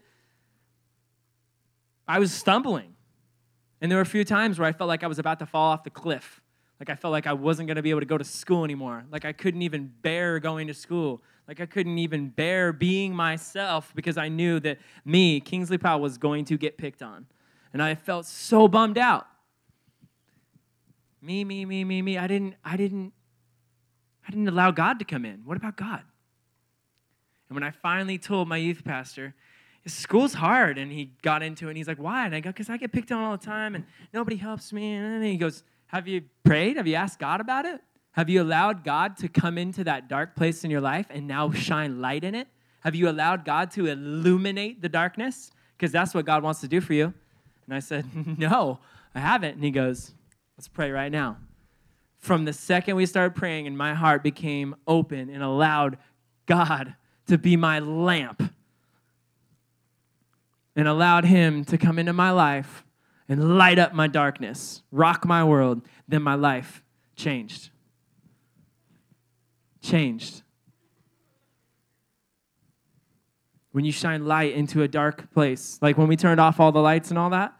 I 2.08 2.20
was 2.20 2.32
stumbling. 2.32 2.96
And 3.82 3.92
there 3.92 3.98
were 3.98 4.03
a 4.03 4.06
few 4.06 4.24
times 4.24 4.58
where 4.58 4.70
I 4.70 4.72
felt 4.72 4.88
like 4.88 5.03
I 5.03 5.08
was 5.08 5.20
about 5.20 5.39
to 5.39 5.46
fall 5.46 5.74
off 5.74 5.84
the 5.84 5.89
cliff. 5.89 6.39
Like 6.80 6.89
I 6.89 6.96
felt 6.96 7.12
like 7.12 7.27
I 7.27 7.34
wasn't 7.34 7.68
going 7.68 7.75
to 7.75 7.84
be 7.84 7.89
able 7.89 8.00
to 8.00 8.06
go 8.06 8.18
to 8.18 8.24
school 8.24 8.63
anymore. 8.63 9.03
Like 9.12 9.25
I 9.25 9.34
couldn't 9.34 9.63
even 9.63 9.92
bear 10.01 10.39
going 10.39 10.68
to 10.68 10.74
school. 10.74 11.22
Like 11.47 11.59
I 11.59 11.65
couldn't 11.65 11.97
even 11.97 12.29
bear 12.29 12.71
being 12.71 13.15
myself 13.15 13.91
because 13.95 14.17
I 14.17 14.29
knew 14.29 14.59
that 14.62 14.79
me, 15.03 15.39
Kingsley 15.39 15.77
Powell, 15.77 16.01
was 16.01 16.17
going 16.17 16.45
to 16.45 16.57
get 16.57 16.77
picked 16.77 17.01
on. 17.01 17.25
And 17.73 17.81
I 17.81 17.95
felt 17.95 18.25
so 18.25 18.67
bummed 18.67 18.97
out. 18.97 19.27
Me, 21.21 21.43
me, 21.43 21.65
me, 21.65 21.83
me, 21.83 22.01
me. 22.01 22.17
I 22.17 22.27
didn't, 22.27 22.55
I 22.63 22.77
didn't 22.77 23.13
I 24.27 24.31
didn't 24.31 24.47
allow 24.47 24.71
God 24.71 25.00
to 25.00 25.05
come 25.05 25.25
in. 25.25 25.41
What 25.45 25.57
about 25.57 25.75
God? 25.75 26.01
And 27.50 27.55
when 27.55 27.63
I 27.63 27.71
finally 27.71 28.17
told 28.17 28.47
my 28.47 28.57
youth 28.57 28.83
pastor, 28.83 29.35
school's 29.85 30.33
hard, 30.33 30.77
and 30.77 30.91
he 30.91 31.12
got 31.21 31.43
into 31.43 31.67
it, 31.67 31.71
and 31.71 31.77
he's 31.77 31.88
like, 31.88 32.00
why? 32.00 32.25
And 32.25 32.33
I 32.33 32.39
go, 32.39 32.50
because 32.50 32.69
I 32.69 32.77
get 32.77 32.91
picked 32.91 33.12
on 33.12 33.23
all 33.23 33.38
the 33.38 33.45
time, 33.45 33.75
and 33.75 33.85
nobody 34.13 34.38
helps 34.38 34.71
me. 34.71 34.93
And 34.93 35.21
then 35.21 35.23
he 35.23 35.38
goes, 35.38 35.63
have 35.88 36.07
you 36.07 36.23
prayed? 36.43 36.77
Have 36.77 36.88
you 36.88 36.95
asked 36.95 37.19
God 37.19 37.41
about 37.41 37.65
it? 37.65 37.81
Have 38.13 38.29
you 38.29 38.41
allowed 38.41 38.84
God 38.84 39.17
to 39.17 39.27
come 39.27 39.58
into 39.58 39.84
that 39.84 40.08
dark 40.08 40.36
place 40.36 40.63
in 40.63 40.72
your 40.72 40.82
life 40.82 41.08
and 41.10 41.27
now 41.27 41.51
shine 41.51 42.01
light 42.01 42.24
in 42.24 42.36
it? 42.36 42.48
Have 42.82 42.96
you 42.96 43.10
allowed 43.10 43.46
God 43.46 43.72
to 43.72 43.88
illuminate 43.88 44.82
the 44.82 44.89
darkness? 44.89 45.51
Because 45.77 45.91
that's 45.91 46.13
what 46.13 46.25
God 46.25 46.43
wants 46.43 46.62
to 46.62 46.67
do 46.67 46.82
for 46.82 46.93
you. 46.93 47.13
And 47.65 47.75
I 47.75 47.79
said, 47.79 48.05
No, 48.38 48.79
I 49.13 49.20
haven't. 49.20 49.55
And 49.55 49.63
he 49.63 49.72
goes, 49.72 50.13
Let's 50.58 50.67
pray 50.67 50.91
right 50.91 51.12
now 51.12 51.38
from 52.24 52.46
the 52.46 52.53
second 52.53 52.96
we 52.96 53.05
started 53.05 53.36
praying 53.36 53.67
and 53.67 53.77
my 53.77 53.93
heart 53.93 54.24
became 54.24 54.74
open 54.88 55.29
and 55.29 55.43
allowed 55.43 55.98
God 56.46 56.96
to 57.27 57.38
be 57.38 57.58
my 57.58 57.79
lamp 57.79 58.41
and 60.74 60.88
allowed 60.88 61.25
Him 61.25 61.65
to 61.65 61.77
come 61.77 62.00
into 62.00 62.13
my 62.13 62.32
life 62.32 62.86
and 63.27 63.58
light 63.58 63.77
up 63.77 63.93
my 63.93 64.08
darkness, 64.08 64.84
rock 64.89 65.25
my 65.25 65.43
world, 65.43 65.82
then 66.08 66.22
my 66.22 66.36
life 66.36 66.82
changed. 67.17 67.72
Changed. 69.83 70.41
When 73.73 73.83
you 73.83 73.91
shine 73.91 74.25
light 74.25 74.53
into 74.53 74.81
a 74.81 74.87
dark 74.87 75.31
place, 75.33 75.77
like 75.81 75.97
when 75.97 76.07
we 76.07 76.15
turned 76.15 76.39
off 76.39 76.59
all 76.59 76.71
the 76.71 76.79
lights 76.79 77.09
and 77.09 77.19
all 77.19 77.31
that, 77.31 77.53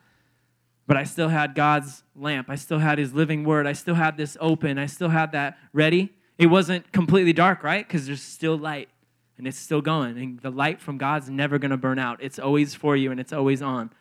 but 0.88 0.96
I 0.96 1.04
still 1.04 1.28
had 1.28 1.54
God's 1.54 2.04
lamp. 2.16 2.50
I 2.50 2.56
still 2.56 2.80
had 2.80 2.98
His 2.98 3.14
living 3.14 3.44
word. 3.44 3.68
I 3.68 3.74
still 3.74 3.96
had 3.96 4.16
this 4.16 4.38
open. 4.40 4.78
I 4.78 4.86
still 4.86 5.10
had 5.10 5.34
that 5.34 5.58
ready. 5.74 6.14
It 6.38 6.48
wasn't 6.48 6.92
completely 6.94 7.34
dark, 7.34 7.64
right? 7.64 7.86
Because 7.86 8.08
there's 8.08 8.22
still 8.22 8.58
light 8.58 8.90
and 9.38 9.46
it's 9.46 9.58
still 9.58 9.82
going. 9.82 10.18
And 10.18 10.40
the 10.40 10.50
light 10.50 10.80
from 10.80 10.98
God's 10.98 11.30
never 11.30 11.60
going 11.60 11.72
to 11.72 11.78
burn 11.78 12.00
out. 12.00 12.24
It's 12.24 12.40
always 12.40 12.74
for 12.74 12.96
you 12.96 13.12
and 13.12 13.20
it's 13.20 13.34
always 13.34 13.62
on. 13.62 13.92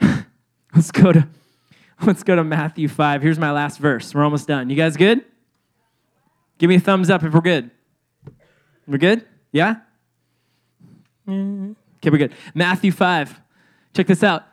let's 0.00 0.92
go 0.92 1.12
to 1.12 1.28
let's 2.06 2.22
go 2.22 2.36
to 2.36 2.44
Matthew 2.44 2.86
5. 2.88 3.20
Here's 3.20 3.38
my 3.38 3.50
last 3.50 3.78
verse. 3.78 4.14
We're 4.14 4.24
almost 4.24 4.46
done. 4.46 4.70
You 4.70 4.76
guys 4.76 4.96
good? 4.96 5.24
Give 6.60 6.68
me 6.68 6.74
a 6.74 6.80
thumbs 6.80 7.08
up 7.08 7.22
if 7.24 7.32
we're 7.32 7.40
good. 7.40 7.70
We're 8.86 8.98
good? 8.98 9.24
Yeah? 9.50 9.76
Okay, 11.26 12.10
we're 12.10 12.18
good. 12.18 12.34
Matthew 12.54 12.92
5. 12.92 13.40
Check 13.94 14.06
this 14.06 14.22
out. 14.22 14.44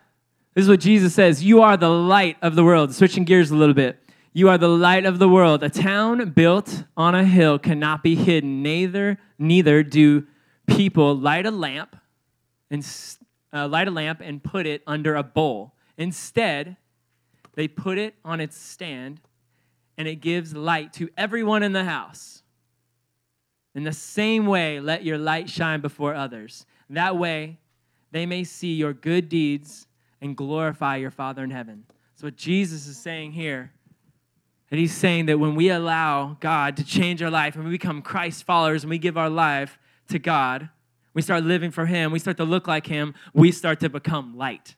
This 0.54 0.64
is 0.64 0.70
what 0.70 0.80
Jesus 0.80 1.14
says 1.14 1.44
You 1.44 1.62
are 1.62 1.76
the 1.76 1.90
light 1.90 2.38
of 2.42 2.56
the 2.56 2.64
world. 2.64 2.96
Switching 2.96 3.26
gears 3.26 3.52
a 3.52 3.58
little 3.58 3.76
bit. 3.76 4.02
You 4.32 4.48
are 4.48 4.58
the 4.58 4.70
light 4.70 5.06
of 5.06 5.20
the 5.20 5.28
world. 5.28 5.64
A 5.64 5.70
town 5.70 6.30
built 6.30 6.86
on 6.96 7.14
a 7.14 7.26
hill 7.26 7.60
cannot 7.60 8.04
be 8.04 8.16
hidden. 8.16 8.64
Neither, 8.64 9.18
neither 9.38 9.84
do 9.84 10.26
people 10.66 11.14
light 11.14 11.46
a 11.46 11.52
lamp 11.52 11.98
and 12.72 12.88
uh, 13.52 13.68
light 13.68 13.90
a 13.90 13.92
lamp 13.92 14.22
and 14.24 14.42
put 14.42 14.66
it 14.66 14.82
under 14.88 15.16
a 15.16 15.24
bowl. 15.24 15.74
Instead, 15.98 16.78
they 17.56 17.68
put 17.68 17.98
it 17.98 18.16
on 18.24 18.40
its 18.40 18.58
stand, 18.58 19.20
and 19.98 20.08
it 20.08 20.16
gives 20.16 20.56
light 20.56 20.94
to 20.94 21.10
everyone 21.18 21.63
in 21.63 21.74
the 21.74 21.84
house. 21.84 22.44
In 23.74 23.84
the 23.84 23.94
same 23.94 24.46
way, 24.46 24.80
let 24.80 25.04
your 25.04 25.18
light 25.18 25.50
shine 25.50 25.82
before 25.82 26.13
others. 26.13 26.66
That 26.89 27.18
way, 27.18 27.58
they 28.12 28.25
may 28.25 28.44
see 28.44 28.74
your 28.74 28.94
good 28.94 29.30
deeds 29.30 29.88
and 30.22 30.36
glorify 30.36 30.98
your 30.98 31.12
Father 31.12 31.44
in 31.44 31.51
heaven. 31.51 31.86
So, 32.16 32.27
what 32.27 32.36
Jesus 32.36 32.88
is 32.88 32.98
saying 32.98 33.34
here, 33.34 33.72
and 34.72 34.80
he's 34.80 34.94
saying 34.94 35.27
that 35.27 35.39
when 35.39 35.56
we 35.56 35.70
allow 35.70 36.38
God 36.39 36.75
to 36.77 36.84
change 36.84 37.22
our 37.22 37.30
life 37.30 37.56
and 37.56 37.63
we 37.63 37.72
become 37.72 38.01
Christ 38.01 38.44
followers 38.44 38.84
and 38.84 38.89
we 38.89 38.98
give 38.98 39.18
our 39.18 39.30
life 39.30 39.77
to 40.10 40.20
God, 40.20 40.70
we 41.13 41.22
start 41.22 41.44
living 41.44 41.72
for 41.72 41.86
Him, 41.86 42.12
we 42.12 42.20
start 42.20 42.38
to 42.38 42.44
look 42.44 42.68
like 42.68 42.88
Him, 42.88 43.13
we 43.34 43.51
start 43.51 43.80
to 43.80 43.89
become 43.89 44.38
light. 44.38 44.75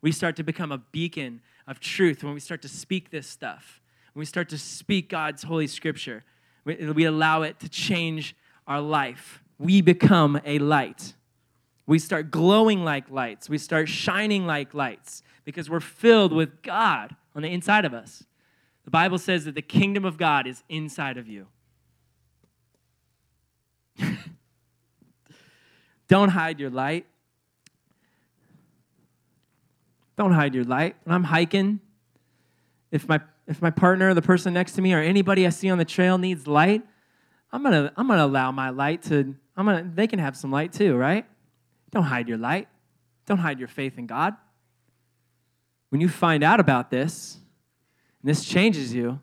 We 0.00 0.12
start 0.12 0.36
to 0.36 0.42
become 0.42 0.70
a 0.70 0.78
beacon 0.78 1.40
of 1.66 1.80
truth 1.80 2.22
when 2.22 2.34
we 2.34 2.40
start 2.40 2.60
to 2.62 2.68
speak 2.68 3.10
this 3.10 3.26
stuff. 3.26 3.80
We 4.14 4.24
start 4.24 4.48
to 4.50 4.58
speak 4.58 5.08
God's 5.08 5.42
holy 5.42 5.66
scripture, 5.66 6.24
we, 6.64 6.76
we 6.92 7.04
allow 7.04 7.42
it 7.42 7.60
to 7.60 7.68
change 7.68 8.36
our 8.66 8.80
life. 8.80 9.42
We 9.58 9.82
become 9.82 10.40
a 10.44 10.58
light. 10.58 11.14
We 11.86 11.98
start 11.98 12.30
glowing 12.30 12.82
like 12.82 13.10
lights. 13.10 13.48
We 13.48 13.58
start 13.58 13.88
shining 13.88 14.46
like 14.46 14.72
lights 14.74 15.22
because 15.44 15.68
we're 15.68 15.80
filled 15.80 16.32
with 16.32 16.62
God 16.62 17.14
on 17.36 17.42
the 17.42 17.48
inside 17.48 17.84
of 17.84 17.92
us. 17.92 18.24
The 18.84 18.90
Bible 18.90 19.18
says 19.18 19.44
that 19.44 19.54
the 19.54 19.62
kingdom 19.62 20.04
of 20.04 20.16
God 20.16 20.46
is 20.46 20.62
inside 20.68 21.18
of 21.18 21.28
you. 21.28 21.46
Don't 26.08 26.30
hide 26.30 26.58
your 26.58 26.70
light. 26.70 27.06
Don't 30.16 30.32
hide 30.32 30.54
your 30.54 30.64
light. 30.64 30.96
When 31.04 31.14
I'm 31.14 31.24
hiking, 31.24 31.80
if 32.90 33.08
my 33.08 33.20
if 33.46 33.60
my 33.60 33.70
partner, 33.70 34.14
the 34.14 34.22
person 34.22 34.54
next 34.54 34.72
to 34.72 34.82
me, 34.82 34.94
or 34.94 35.00
anybody 35.00 35.46
I 35.46 35.50
see 35.50 35.70
on 35.70 35.78
the 35.78 35.84
trail 35.84 36.18
needs 36.18 36.46
light, 36.46 36.82
I'm 37.52 37.62
gonna 37.62 37.92
I'm 37.96 38.08
gonna 38.08 38.24
allow 38.24 38.50
my 38.50 38.70
light 38.70 39.02
to 39.04 39.34
I'm 39.56 39.66
gonna 39.66 39.90
they 39.94 40.06
can 40.06 40.18
have 40.18 40.36
some 40.36 40.50
light 40.50 40.72
too, 40.72 40.96
right? 40.96 41.26
Don't 41.90 42.04
hide 42.04 42.28
your 42.28 42.38
light. 42.38 42.68
Don't 43.26 43.38
hide 43.38 43.58
your 43.58 43.68
faith 43.68 43.98
in 43.98 44.06
God. 44.06 44.34
When 45.90 46.00
you 46.00 46.08
find 46.08 46.42
out 46.42 46.58
about 46.58 46.90
this, 46.90 47.38
and 48.20 48.28
this 48.28 48.44
changes 48.44 48.92
you, 48.92 49.20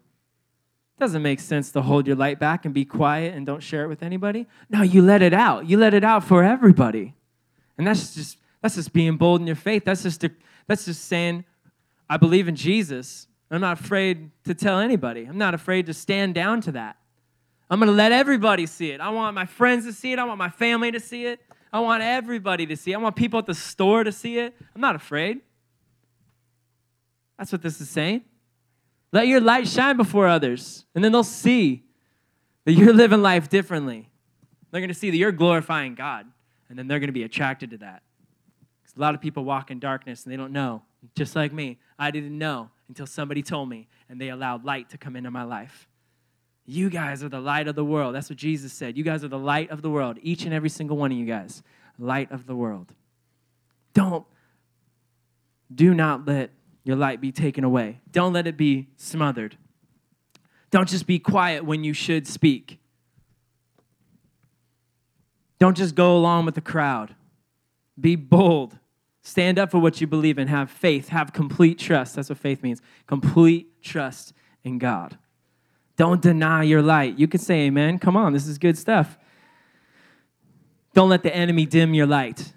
doesn't 1.01 1.23
make 1.23 1.39
sense 1.39 1.71
to 1.71 1.81
hold 1.81 2.05
your 2.05 2.15
light 2.15 2.39
back 2.39 2.63
and 2.63 2.73
be 2.73 2.85
quiet 2.85 3.33
and 3.33 3.45
don't 3.45 3.61
share 3.61 3.83
it 3.83 3.87
with 3.87 4.03
anybody. 4.03 4.47
No, 4.69 4.83
you 4.83 5.01
let 5.01 5.23
it 5.23 5.33
out. 5.33 5.67
You 5.67 5.77
let 5.77 5.95
it 5.95 6.03
out 6.03 6.23
for 6.23 6.43
everybody. 6.43 7.15
And 7.77 7.87
that's 7.87 8.13
just 8.13 8.37
that's 8.61 8.75
just 8.75 8.93
being 8.93 9.17
bold 9.17 9.41
in 9.41 9.47
your 9.47 9.55
faith. 9.55 9.83
That's 9.83 10.03
just 10.03 10.23
a, 10.23 10.31
that's 10.67 10.85
just 10.85 11.05
saying 11.05 11.43
I 12.07 12.17
believe 12.17 12.47
in 12.47 12.55
Jesus. 12.55 13.27
I'm 13.51 13.62
not 13.62 13.79
afraid 13.79 14.31
to 14.46 14.53
tell 14.53 14.79
anybody. 14.79 15.25
I'm 15.25 15.38
not 15.38 15.53
afraid 15.53 15.88
to 15.88 15.93
stand 15.93 16.34
down 16.34 16.62
to 16.62 16.72
that. 16.72 16.96
I'm 17.70 17.79
going 17.79 17.88
to 17.88 17.96
let 17.96 18.12
everybody 18.12 18.65
see 18.65 18.91
it. 18.91 19.01
I 19.01 19.10
want 19.10 19.36
my 19.36 19.46
friends 19.46 19.86
to 19.86 19.93
see 19.93 20.13
it. 20.13 20.20
I 20.20 20.24
want 20.24 20.38
my 20.38 20.50
family 20.50 20.91
to 20.91 21.00
see 21.00 21.25
it. 21.25 21.41
I 21.72 21.79
want 21.81 22.01
everybody 22.01 22.65
to 22.65 22.75
see 22.77 22.91
it. 22.91 22.96
I 22.96 22.98
want 22.98 23.15
people 23.15 23.39
at 23.39 23.46
the 23.46 23.53
store 23.53 24.04
to 24.04 24.12
see 24.12 24.38
it. 24.38 24.56
I'm 24.73 24.82
not 24.82 24.95
afraid. 24.95 25.39
That's 27.38 27.52
what 27.52 27.62
this 27.62 27.80
is 27.82 27.89
saying. 27.89 28.21
Let 29.13 29.28
your 29.28 29.41
light 29.41 29.67
shine 29.67 29.97
before 29.97 30.28
others, 30.28 30.86
and 30.95 31.04
then 31.04 31.12
they'll 31.12 31.23
see 31.23 31.84
that 32.65 32.73
you're 32.73 32.93
living 32.93 33.21
life 33.21 33.49
differently. 33.49 34.10
They're 34.69 34.80
going 34.82 34.89
to 34.89 34.93
see 34.93 35.10
that 35.10 35.17
you're 35.17 35.34
glorifying 35.34 35.95
God, 35.95 36.28
and 36.69 36.80
then 36.80 36.88
they're 36.88 36.99
going 36.99 37.10
to 37.10 37.13
be 37.13 37.23
attracted 37.23 37.71
to 37.71 37.78
that. 37.80 38.04
Because 38.82 38.95
a 38.95 39.02
lot 39.02 39.15
of 39.15 39.21
people 39.21 39.43
walk 39.43 39.71
in 39.71 39.80
darkness 39.80 40.23
and 40.23 40.32
they 40.32 40.38
don't 40.38 40.54
know. 40.54 40.84
Just 41.15 41.36
like 41.36 41.52
me, 41.52 41.80
I 41.97 42.12
didn't 42.12 42.38
know 42.38 42.69
until 42.91 43.06
somebody 43.06 43.41
told 43.41 43.69
me, 43.69 43.88
and 44.10 44.19
they 44.19 44.27
allowed 44.27 44.65
light 44.65 44.89
to 44.89 44.97
come 44.97 45.15
into 45.15 45.32
my 45.32 45.43
life. 45.43 45.88
You 46.65 46.89
guys 46.89 47.23
are 47.23 47.30
the 47.30 47.39
light 47.39 47.69
of 47.69 47.75
the 47.75 47.86
world. 47.86 48.13
That's 48.13 48.30
what 48.30 48.38
Jesus 48.38 48.73
said. 48.73 48.97
You 48.97 49.06
guys 49.06 49.23
are 49.23 49.30
the 49.30 49.39
light 49.39 49.69
of 49.69 49.82
the 49.82 49.89
world. 49.89 50.19
Each 50.21 50.43
and 50.43 50.54
every 50.54 50.67
single 50.67 50.97
one 50.97 51.10
of 51.10 51.17
you 51.17 51.25
guys, 51.25 51.63
light 51.97 52.30
of 52.34 52.47
the 52.47 52.56
world. 52.56 52.93
Don't, 53.93 54.25
do 55.73 55.93
not 55.93 56.27
let 56.27 56.49
your 56.84 56.97
light 56.97 57.21
be 57.21 57.32
taken 57.32 57.63
away. 57.63 58.01
Don't 58.12 58.34
let 58.34 58.45
it 58.45 58.58
be 58.58 58.89
smothered. 58.97 59.56
Don't 60.69 60.89
just 60.89 61.08
be 61.08 61.17
quiet 61.17 61.63
when 61.63 61.86
you 61.86 61.93
should 61.93 62.27
speak. 62.27 62.77
Don't 65.60 65.77
just 65.77 65.95
go 65.95 66.17
along 66.17 66.43
with 66.43 66.56
the 66.56 66.62
crowd. 66.62 67.15
Be 67.97 68.17
bold. 68.17 68.77
Stand 69.21 69.60
up 69.60 69.71
for 69.71 69.79
what 69.79 70.01
you 70.01 70.07
believe 70.07 70.39
in. 70.39 70.47
Have 70.47 70.71
faith. 70.71 71.10
Have 71.10 71.34
complete 71.34 71.77
trust. 71.77 72.15
That's 72.15 72.29
what 72.29 72.38
faith 72.38 72.63
means 72.63 72.81
complete 73.07 73.81
trust 73.84 74.34
in 74.63 74.77
God. 74.77 75.17
Don't 75.95 76.21
deny 76.21 76.63
your 76.63 76.81
light. 76.81 77.19
You 77.19 77.27
can 77.27 77.39
say 77.39 77.62
amen. 77.62 77.99
Come 77.99 78.17
on, 78.17 78.34
this 78.34 78.47
is 78.47 78.57
good 78.57 78.77
stuff. 78.77 79.17
Don't 80.93 81.10
let 81.10 81.23
the 81.23 81.34
enemy 81.36 81.65
dim 81.65 81.93
your 81.93 82.07
light 82.07 82.53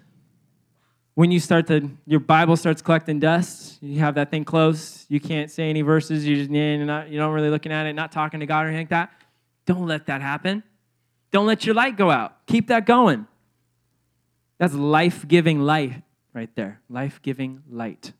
when 1.15 1.31
you 1.31 1.39
start 1.39 1.65
to 1.67 1.89
your 2.05 2.19
bible 2.19 2.55
starts 2.55 2.81
collecting 2.81 3.19
dust 3.19 3.81
you 3.81 3.99
have 3.99 4.15
that 4.15 4.29
thing 4.29 4.45
close 4.45 5.05
you 5.09 5.19
can't 5.19 5.49
say 5.49 5.69
any 5.69 5.81
verses 5.81 6.27
you're 6.27 6.37
just 6.37 6.51
you're 6.51 6.85
not 6.85 7.09
you 7.09 7.17
don't 7.17 7.33
really 7.33 7.49
looking 7.49 7.71
at 7.71 7.87
it 7.87 7.93
not 7.93 8.11
talking 8.11 8.39
to 8.39 8.45
god 8.45 8.65
or 8.65 8.67
anything 8.67 8.83
like 8.83 8.89
that 8.89 9.11
don't 9.65 9.87
let 9.87 10.05
that 10.05 10.21
happen 10.21 10.61
don't 11.31 11.47
let 11.47 11.65
your 11.65 11.73
light 11.73 11.97
go 11.97 12.11
out 12.11 12.45
keep 12.45 12.67
that 12.67 12.85
going 12.85 13.25
that's 14.57 14.73
life-giving 14.73 15.59
light 15.59 16.03
right 16.35 16.53
there 16.53 16.81
life-giving 16.89 17.63
light 17.71 18.13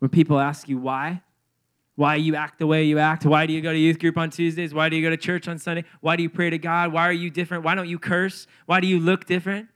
when 0.00 0.10
people 0.10 0.38
ask 0.38 0.68
you 0.68 0.76
why 0.76 1.22
why 1.94 2.16
you 2.16 2.34
act 2.34 2.58
the 2.58 2.66
way 2.66 2.84
you 2.84 2.98
act. 2.98 3.26
Why 3.26 3.46
do 3.46 3.52
you 3.52 3.60
go 3.60 3.70
to 3.72 3.78
youth 3.78 3.98
group 3.98 4.16
on 4.16 4.30
Tuesdays? 4.30 4.72
Why 4.72 4.88
do 4.88 4.96
you 4.96 5.02
go 5.02 5.10
to 5.10 5.16
church 5.16 5.46
on 5.46 5.58
Sunday? 5.58 5.84
Why 6.00 6.16
do 6.16 6.22
you 6.22 6.30
pray 6.30 6.50
to 6.50 6.58
God? 6.58 6.92
Why 6.92 7.06
are 7.06 7.12
you 7.12 7.30
different? 7.30 7.64
Why 7.64 7.74
don't 7.74 7.88
you 7.88 7.98
curse? 7.98 8.46
Why 8.66 8.80
do 8.80 8.86
you 8.86 8.98
look 8.98 9.26
different? 9.26 9.68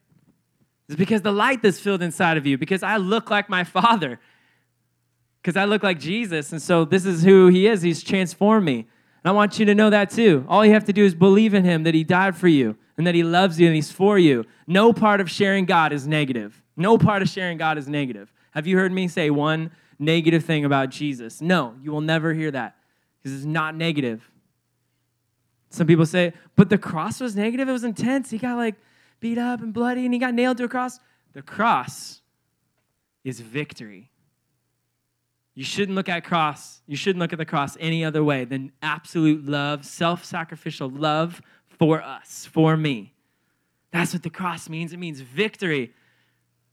It's 0.88 0.96
because 0.96 1.22
the 1.22 1.32
light 1.32 1.62
that's 1.62 1.78
filled 1.78 2.02
inside 2.02 2.36
of 2.36 2.46
you, 2.46 2.56
because 2.56 2.82
I 2.82 2.96
look 2.96 3.30
like 3.30 3.48
my 3.48 3.64
Father, 3.64 4.18
because 5.42 5.56
I 5.56 5.66
look 5.66 5.82
like 5.82 5.98
Jesus. 5.98 6.52
And 6.52 6.62
so 6.62 6.84
this 6.84 7.04
is 7.04 7.22
who 7.22 7.48
He 7.48 7.66
is. 7.66 7.82
He's 7.82 8.02
transformed 8.02 8.64
me. 8.64 8.86
I 9.28 9.32
want 9.32 9.58
you 9.58 9.66
to 9.66 9.74
know 9.74 9.90
that 9.90 10.10
too. 10.10 10.44
All 10.48 10.64
you 10.64 10.72
have 10.72 10.84
to 10.84 10.92
do 10.92 11.04
is 11.04 11.14
believe 11.14 11.54
in 11.54 11.64
Him, 11.64 11.82
that 11.84 11.94
He 11.94 12.04
died 12.04 12.36
for 12.36 12.48
you, 12.48 12.76
and 12.96 13.06
that 13.06 13.14
He 13.14 13.22
loves 13.22 13.60
you 13.60 13.66
and 13.66 13.74
He's 13.74 13.90
for 13.90 14.18
you. 14.18 14.44
No 14.66 14.92
part 14.92 15.20
of 15.20 15.30
sharing 15.30 15.64
God 15.64 15.92
is 15.92 16.06
negative. 16.06 16.62
No 16.76 16.98
part 16.98 17.22
of 17.22 17.28
sharing 17.28 17.58
God 17.58 17.78
is 17.78 17.88
negative. 17.88 18.32
Have 18.52 18.66
you 18.66 18.76
heard 18.76 18.92
me 18.92 19.08
say 19.08 19.30
one 19.30 19.70
negative 19.98 20.44
thing 20.44 20.64
about 20.64 20.90
Jesus. 20.90 21.40
No, 21.40 21.74
you 21.82 21.90
will 21.90 22.00
never 22.00 22.34
hear 22.34 22.50
that 22.50 22.76
because 23.18 23.36
it's 23.36 23.46
not 23.46 23.74
negative. 23.74 24.30
Some 25.70 25.86
people 25.86 26.06
say, 26.06 26.32
but 26.54 26.70
the 26.70 26.78
cross 26.78 27.20
was 27.20 27.36
negative. 27.36 27.68
It 27.68 27.72
was 27.72 27.84
intense. 27.84 28.30
He 28.30 28.38
got 28.38 28.56
like 28.56 28.76
beat 29.20 29.38
up 29.38 29.60
and 29.60 29.72
bloody 29.72 30.04
and 30.04 30.14
he 30.14 30.20
got 30.20 30.34
nailed 30.34 30.58
to 30.58 30.64
a 30.64 30.68
cross. 30.68 31.00
The 31.32 31.42
cross 31.42 32.20
is 33.24 33.40
victory. 33.40 34.10
You 35.56 35.64
shouldn't 35.64 35.96
look 35.96 36.10
at 36.10 36.22
cross. 36.22 36.82
You 36.86 36.96
shouldn't 36.96 37.18
look 37.18 37.32
at 37.32 37.38
the 37.38 37.46
cross 37.46 37.78
any 37.80 38.04
other 38.04 38.22
way 38.22 38.44
than 38.44 38.72
absolute 38.82 39.46
love, 39.46 39.86
self-sacrificial 39.86 40.90
love 40.90 41.40
for 41.78 42.02
us, 42.02 42.44
for 42.44 42.76
me. 42.76 43.14
That's 43.90 44.12
what 44.12 44.22
the 44.22 44.30
cross 44.30 44.68
means. 44.68 44.92
It 44.92 44.98
means 44.98 45.20
victory. 45.20 45.94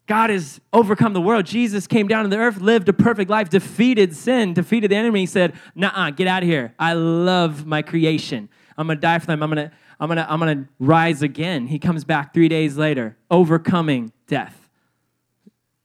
God 0.05 0.31
has 0.31 0.59
overcome 0.73 1.13
the 1.13 1.21
world. 1.21 1.45
Jesus 1.45 1.87
came 1.87 2.09
down 2.09 2.23
to 2.23 2.29
the 2.29 2.35
earth, 2.35 2.59
lived 2.59 2.89
a 2.89 2.93
perfect 2.93 3.29
life, 3.29 3.49
defeated 3.49 4.13
sin, 4.13 4.53
defeated 4.53 4.91
the 4.91 4.97
enemy. 4.97 5.21
He 5.21 5.25
said, 5.27 5.53
Nah, 5.75 6.09
get 6.11 6.27
out 6.27 6.43
of 6.43 6.49
here. 6.49 6.75
I 6.77 6.91
love 6.91 7.65
my 7.65 7.81
creation. 7.83 8.49
I'm 8.77 8.87
gonna 8.87 8.99
die 8.99 9.19
for 9.19 9.27
them. 9.27 9.41
I'm 9.41 9.49
gonna, 9.49 9.71
I'm 9.97 10.09
gonna, 10.09 10.27
I'm 10.29 10.39
gonna 10.39 10.67
rise 10.77 11.21
again. 11.21 11.67
He 11.67 11.79
comes 11.79 12.03
back 12.03 12.33
three 12.33 12.49
days 12.49 12.75
later, 12.75 13.15
overcoming 13.31 14.11
death. 14.27 14.69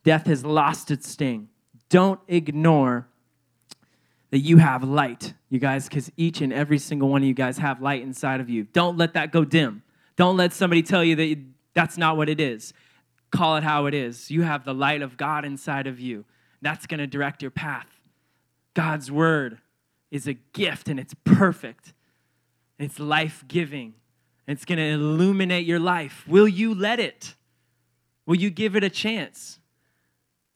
Death 0.03 0.27
has 0.27 0.45
lost 0.45 0.91
its 0.91 1.09
sting. 1.09 1.49
Don't 1.89 2.21
ignore 2.29 3.09
that 4.31 4.39
you 4.39 4.59
have 4.59 4.85
light, 4.85 5.35
you 5.49 5.59
guys, 5.59 5.89
because 5.89 6.13
each 6.17 6.41
and 6.41 6.53
every 6.53 6.79
single 6.79 7.09
one 7.09 7.23
of 7.23 7.29
you 7.29 7.35
guys 7.35 7.59
have 7.59 7.81
light 7.81 8.03
inside 8.03 8.41
of 8.41 8.51
you. 8.51 8.65
Don't 8.73 8.99
let 8.99 9.15
that 9.15 9.33
go 9.33 9.45
dim. 9.45 9.83
Don't 10.17 10.37
let 10.37 10.53
somebody 10.53 10.83
tell 10.83 11.03
you 11.03 11.17
that 11.17 11.39
that's 11.75 11.97
not 11.97 12.17
what 12.17 12.29
it 12.29 12.41
is 12.41 12.75
call 13.31 13.57
it 13.57 13.63
how 13.63 13.87
it 13.87 13.95
is. 13.95 14.31
You 14.31 14.43
have 14.43 14.65
the 14.65 14.75
light 14.75 15.03
of 15.03 15.17
God 15.17 15.45
inside 15.45 15.87
of 15.87 16.01
you. 16.01 16.25
That's 16.63 16.87
going 16.87 16.99
to 16.99 17.07
direct 17.07 17.43
your 17.43 17.51
path. 17.51 17.87
God's 18.75 19.11
word 19.11 19.59
is 20.11 20.27
a 20.27 20.35
gift 20.35 20.89
and 20.89 20.99
it's 20.99 21.15
perfect. 21.25 21.93
It's 22.79 22.99
life 22.99 23.45
giving 23.49 23.95
It's 24.47 24.65
going 24.65 24.79
to 24.79 24.85
illuminate 24.85 25.67
your 25.67 25.81
life. 25.81 26.25
Will 26.27 26.49
you 26.49 26.75
let 26.75 27.01
it? 27.01 27.35
Will 28.25 28.37
you 28.37 28.51
give 28.51 28.77
it 28.77 28.85
a 28.85 28.91
chance? 28.91 29.59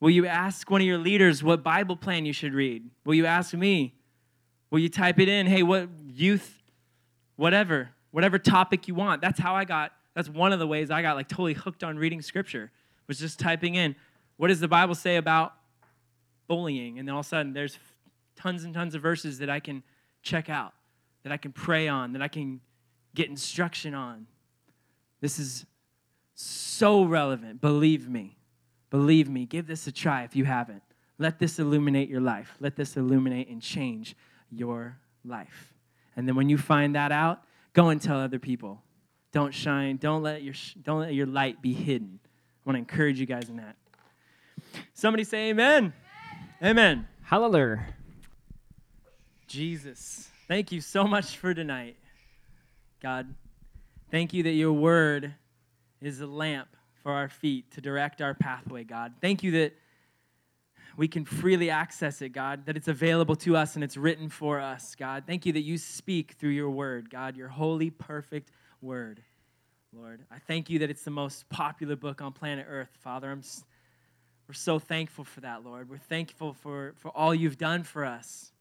Will 0.02 0.10
you 0.10 0.26
ask 0.26 0.68
one 0.68 0.80
of 0.80 0.86
your 0.88 0.98
leaders 0.98 1.44
what 1.44 1.62
Bible 1.62 1.94
plan 1.94 2.26
you 2.26 2.32
should 2.32 2.54
read? 2.54 2.90
Will 3.04 3.14
you 3.14 3.24
ask 3.24 3.54
me? 3.54 3.94
Will 4.68 4.80
you 4.80 4.88
type 4.88 5.20
it 5.20 5.28
in? 5.28 5.46
Hey, 5.46 5.62
what 5.62 5.90
youth, 6.04 6.60
whatever, 7.36 7.90
whatever 8.10 8.36
topic 8.36 8.88
you 8.88 8.96
want. 8.96 9.20
That's 9.22 9.38
how 9.38 9.54
I 9.54 9.64
got, 9.64 9.92
that's 10.16 10.28
one 10.28 10.52
of 10.52 10.58
the 10.58 10.66
ways 10.66 10.90
I 10.90 11.02
got 11.02 11.14
like 11.14 11.28
totally 11.28 11.54
hooked 11.54 11.84
on 11.84 11.96
reading 11.96 12.20
scripture, 12.20 12.72
was 13.06 13.20
just 13.20 13.38
typing 13.38 13.76
in, 13.76 13.94
what 14.38 14.48
does 14.48 14.58
the 14.58 14.66
Bible 14.66 14.96
say 14.96 15.18
about 15.18 15.54
bullying? 16.48 16.98
And 16.98 17.06
then 17.06 17.14
all 17.14 17.20
of 17.20 17.26
a 17.26 17.28
sudden, 17.28 17.52
there's 17.52 17.78
tons 18.34 18.64
and 18.64 18.74
tons 18.74 18.96
of 18.96 19.02
verses 19.02 19.38
that 19.38 19.48
I 19.48 19.60
can 19.60 19.84
check 20.24 20.50
out, 20.50 20.72
that 21.22 21.30
I 21.30 21.36
can 21.36 21.52
pray 21.52 21.86
on, 21.86 22.14
that 22.14 22.22
I 22.22 22.26
can 22.26 22.60
get 23.14 23.28
instruction 23.28 23.94
on. 23.94 24.26
This 25.20 25.38
is 25.38 25.64
so 26.34 27.04
relevant. 27.04 27.60
Believe 27.60 28.08
me. 28.08 28.36
Believe 28.92 29.30
me. 29.30 29.46
Give 29.46 29.66
this 29.66 29.86
a 29.86 29.92
try 29.92 30.22
if 30.24 30.36
you 30.36 30.44
haven't. 30.44 30.82
Let 31.18 31.38
this 31.38 31.58
illuminate 31.58 32.10
your 32.10 32.20
life. 32.20 32.54
Let 32.60 32.76
this 32.76 32.94
illuminate 32.98 33.48
and 33.48 33.62
change 33.62 34.14
your 34.50 34.98
life. 35.24 35.72
And 36.14 36.28
then 36.28 36.36
when 36.36 36.50
you 36.50 36.58
find 36.58 36.94
that 36.94 37.10
out, 37.10 37.42
go 37.72 37.88
and 37.88 37.98
tell 37.98 38.20
other 38.20 38.38
people. 38.38 38.82
Don't 39.32 39.54
shine. 39.54 39.96
Don't 39.96 40.22
let 40.22 40.42
your, 40.42 40.52
don't 40.82 41.00
let 41.00 41.14
your 41.14 41.24
light 41.24 41.62
be 41.62 41.72
hidden. 41.72 42.20
I 42.22 42.28
want 42.66 42.74
to 42.74 42.80
encourage 42.80 43.18
you 43.18 43.24
guys 43.24 43.48
in 43.48 43.56
that. 43.56 43.76
Somebody 44.92 45.24
say 45.24 45.48
amen. 45.48 45.94
Amen. 46.60 46.70
amen. 46.70 47.08
Hallelujah. 47.22 47.86
Jesus, 49.46 50.28
thank 50.48 50.70
you 50.70 50.82
so 50.82 51.04
much 51.04 51.38
for 51.38 51.54
tonight. 51.54 51.96
God, 53.00 53.34
thank 54.10 54.34
you 54.34 54.42
that 54.42 54.52
your 54.52 54.74
word 54.74 55.32
is 56.02 56.20
a 56.20 56.26
lamp 56.26 56.71
for 57.02 57.12
our 57.12 57.28
feet 57.28 57.70
to 57.72 57.80
direct 57.80 58.20
our 58.20 58.34
pathway, 58.34 58.84
God. 58.84 59.14
Thank 59.20 59.42
you 59.42 59.52
that 59.52 59.74
we 60.96 61.08
can 61.08 61.24
freely 61.24 61.70
access 61.70 62.22
it, 62.22 62.30
God, 62.30 62.66
that 62.66 62.76
it's 62.76 62.88
available 62.88 63.36
to 63.36 63.56
us 63.56 63.74
and 63.74 63.84
it's 63.84 63.96
written 63.96 64.28
for 64.28 64.60
us, 64.60 64.94
God. 64.94 65.24
Thank 65.26 65.46
you 65.46 65.52
that 65.54 65.62
you 65.62 65.78
speak 65.78 66.32
through 66.32 66.50
your 66.50 66.70
word, 66.70 67.10
God, 67.10 67.36
your 67.36 67.48
holy, 67.48 67.90
perfect 67.90 68.50
word, 68.80 69.22
Lord. 69.92 70.24
I 70.30 70.38
thank 70.38 70.68
you 70.70 70.80
that 70.80 70.90
it's 70.90 71.02
the 71.02 71.10
most 71.10 71.48
popular 71.48 71.96
book 71.96 72.20
on 72.20 72.32
planet 72.32 72.66
Earth, 72.68 72.90
Father. 73.00 73.30
I'm, 73.30 73.42
we're 74.48 74.54
so 74.54 74.78
thankful 74.78 75.24
for 75.24 75.40
that, 75.40 75.64
Lord. 75.64 75.88
We're 75.88 75.96
thankful 75.98 76.52
for, 76.52 76.94
for 76.98 77.10
all 77.10 77.34
you've 77.34 77.58
done 77.58 77.84
for 77.84 78.04
us. 78.04 78.51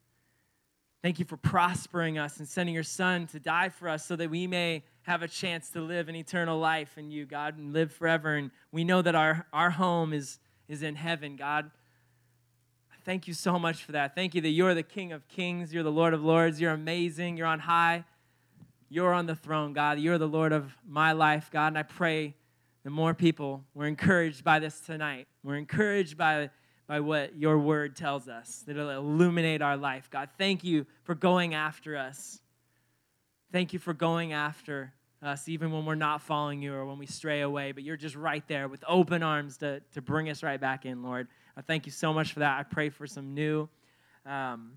Thank 1.01 1.17
you 1.17 1.25
for 1.25 1.37
prospering 1.37 2.19
us 2.19 2.37
and 2.37 2.47
sending 2.47 2.75
your 2.75 2.83
son 2.83 3.25
to 3.27 3.39
die 3.39 3.69
for 3.69 3.89
us 3.89 4.05
so 4.05 4.15
that 4.15 4.29
we 4.29 4.45
may 4.45 4.83
have 5.03 5.23
a 5.23 5.27
chance 5.27 5.69
to 5.69 5.81
live 5.81 6.09
an 6.09 6.15
eternal 6.15 6.59
life 6.59 6.97
in 6.97 7.09
you, 7.09 7.25
God, 7.25 7.57
and 7.57 7.73
live 7.73 7.91
forever. 7.91 8.35
And 8.35 8.51
we 8.71 8.83
know 8.83 9.01
that 9.01 9.15
our, 9.15 9.47
our 9.51 9.71
home 9.71 10.13
is, 10.13 10.37
is 10.67 10.83
in 10.83 10.95
heaven, 10.95 11.35
God. 11.35 11.71
Thank 13.03 13.27
you 13.27 13.33
so 13.33 13.57
much 13.57 13.83
for 13.83 13.93
that. 13.93 14.13
Thank 14.13 14.35
you 14.35 14.41
that 14.41 14.49
you're 14.49 14.75
the 14.75 14.83
King 14.83 15.11
of 15.11 15.27
Kings, 15.27 15.73
you're 15.73 15.81
the 15.81 15.91
Lord 15.91 16.13
of 16.13 16.23
Lords, 16.23 16.61
you're 16.61 16.71
amazing, 16.71 17.35
you're 17.35 17.47
on 17.47 17.59
high, 17.59 18.05
you're 18.89 19.13
on 19.13 19.25
the 19.25 19.35
throne, 19.35 19.73
God. 19.73 19.99
You're 19.99 20.19
the 20.19 20.27
Lord 20.27 20.51
of 20.51 20.77
my 20.87 21.13
life, 21.13 21.49
God. 21.49 21.67
And 21.67 21.77
I 21.79 21.83
pray 21.83 22.35
that 22.83 22.89
more 22.91 23.13
people 23.13 23.63
were 23.73 23.87
encouraged 23.87 24.43
by 24.43 24.59
this 24.59 24.81
tonight. 24.81 25.27
We're 25.43 25.55
encouraged 25.55 26.17
by 26.17 26.51
by 26.91 26.99
what 26.99 27.37
your 27.37 27.57
word 27.57 27.95
tells 27.95 28.27
us, 28.27 28.65
that 28.67 28.75
it'll 28.75 28.89
illuminate 28.89 29.61
our 29.61 29.77
life. 29.77 30.09
God, 30.11 30.27
thank 30.37 30.61
you 30.65 30.85
for 31.03 31.15
going 31.15 31.53
after 31.53 31.95
us. 31.95 32.41
Thank 33.53 33.71
you 33.71 33.79
for 33.79 33.93
going 33.93 34.33
after 34.33 34.91
us, 35.23 35.47
even 35.47 35.71
when 35.71 35.85
we're 35.85 35.95
not 35.95 36.21
following 36.21 36.61
you 36.61 36.73
or 36.73 36.85
when 36.85 36.97
we 36.97 37.05
stray 37.05 37.39
away, 37.39 37.71
but 37.71 37.83
you're 37.83 37.95
just 37.95 38.17
right 38.17 38.45
there 38.49 38.67
with 38.67 38.83
open 38.85 39.23
arms 39.23 39.55
to, 39.59 39.79
to 39.93 40.01
bring 40.01 40.29
us 40.29 40.43
right 40.43 40.59
back 40.59 40.85
in, 40.85 41.01
Lord. 41.01 41.29
I 41.55 41.61
thank 41.61 41.85
you 41.85 41.93
so 41.93 42.11
much 42.11 42.33
for 42.33 42.39
that. 42.39 42.59
I 42.59 42.63
pray 42.63 42.89
for 42.89 43.07
some 43.07 43.33
new, 43.33 43.69
um, 44.25 44.73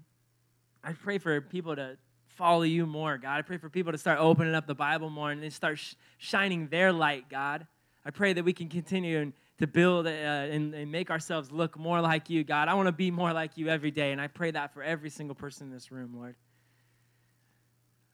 I 0.84 0.92
pray 0.92 1.18
for 1.18 1.40
people 1.40 1.74
to 1.74 1.96
follow 2.28 2.62
you 2.62 2.86
more, 2.86 3.18
God. 3.18 3.38
I 3.38 3.42
pray 3.42 3.56
for 3.56 3.68
people 3.68 3.90
to 3.90 3.98
start 3.98 4.20
opening 4.20 4.54
up 4.54 4.68
the 4.68 4.74
Bible 4.76 5.10
more 5.10 5.32
and 5.32 5.42
then 5.42 5.50
start 5.50 5.80
sh- 5.80 5.94
shining 6.18 6.68
their 6.68 6.92
light, 6.92 7.28
God. 7.28 7.66
I 8.06 8.10
pray 8.12 8.34
that 8.34 8.44
we 8.44 8.52
can 8.52 8.68
continue 8.68 9.18
and 9.18 9.32
to 9.58 9.66
build 9.66 10.06
uh, 10.06 10.10
and, 10.10 10.74
and 10.74 10.90
make 10.90 11.10
ourselves 11.10 11.52
look 11.52 11.78
more 11.78 12.00
like 12.00 12.28
you, 12.28 12.44
God. 12.44 12.68
I 12.68 12.74
want 12.74 12.86
to 12.86 12.92
be 12.92 13.10
more 13.10 13.32
like 13.32 13.56
you 13.56 13.68
every 13.68 13.90
day. 13.90 14.12
And 14.12 14.20
I 14.20 14.26
pray 14.26 14.50
that 14.50 14.74
for 14.74 14.82
every 14.82 15.10
single 15.10 15.34
person 15.34 15.68
in 15.68 15.72
this 15.72 15.92
room, 15.92 16.12
Lord. 16.16 16.36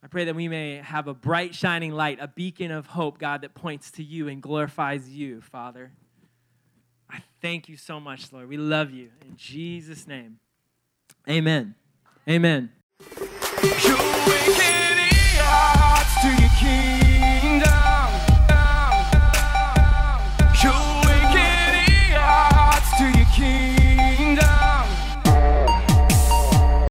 I 0.03 0.07
pray 0.07 0.25
that 0.25 0.35
we 0.35 0.49
may 0.49 0.77
have 0.77 1.09
a 1.09 1.15
bright, 1.15 1.55
shining 1.55 1.93
light, 1.93 2.19
a 2.21 2.29
beacon 2.29 2.71
of 2.71 2.87
hope, 2.87 3.19
God, 3.19 3.43
that 3.43 3.55
points 3.55 3.91
to 3.93 4.03
you 4.03 4.29
and 4.29 4.43
glorifies 4.43 5.09
you, 5.11 5.43
Father. 5.43 5.93
I 7.11 7.23
thank 7.43 7.69
you 7.69 7.77
so 7.77 8.01
much, 8.01 8.33
Lord. 8.33 8.49
We 8.49 8.57
love 8.57 8.91
you. 8.93 9.11
In 9.27 9.37
Jesus' 9.37 10.07
name, 10.07 10.39
amen. 11.29 11.75
Amen. 12.29 12.71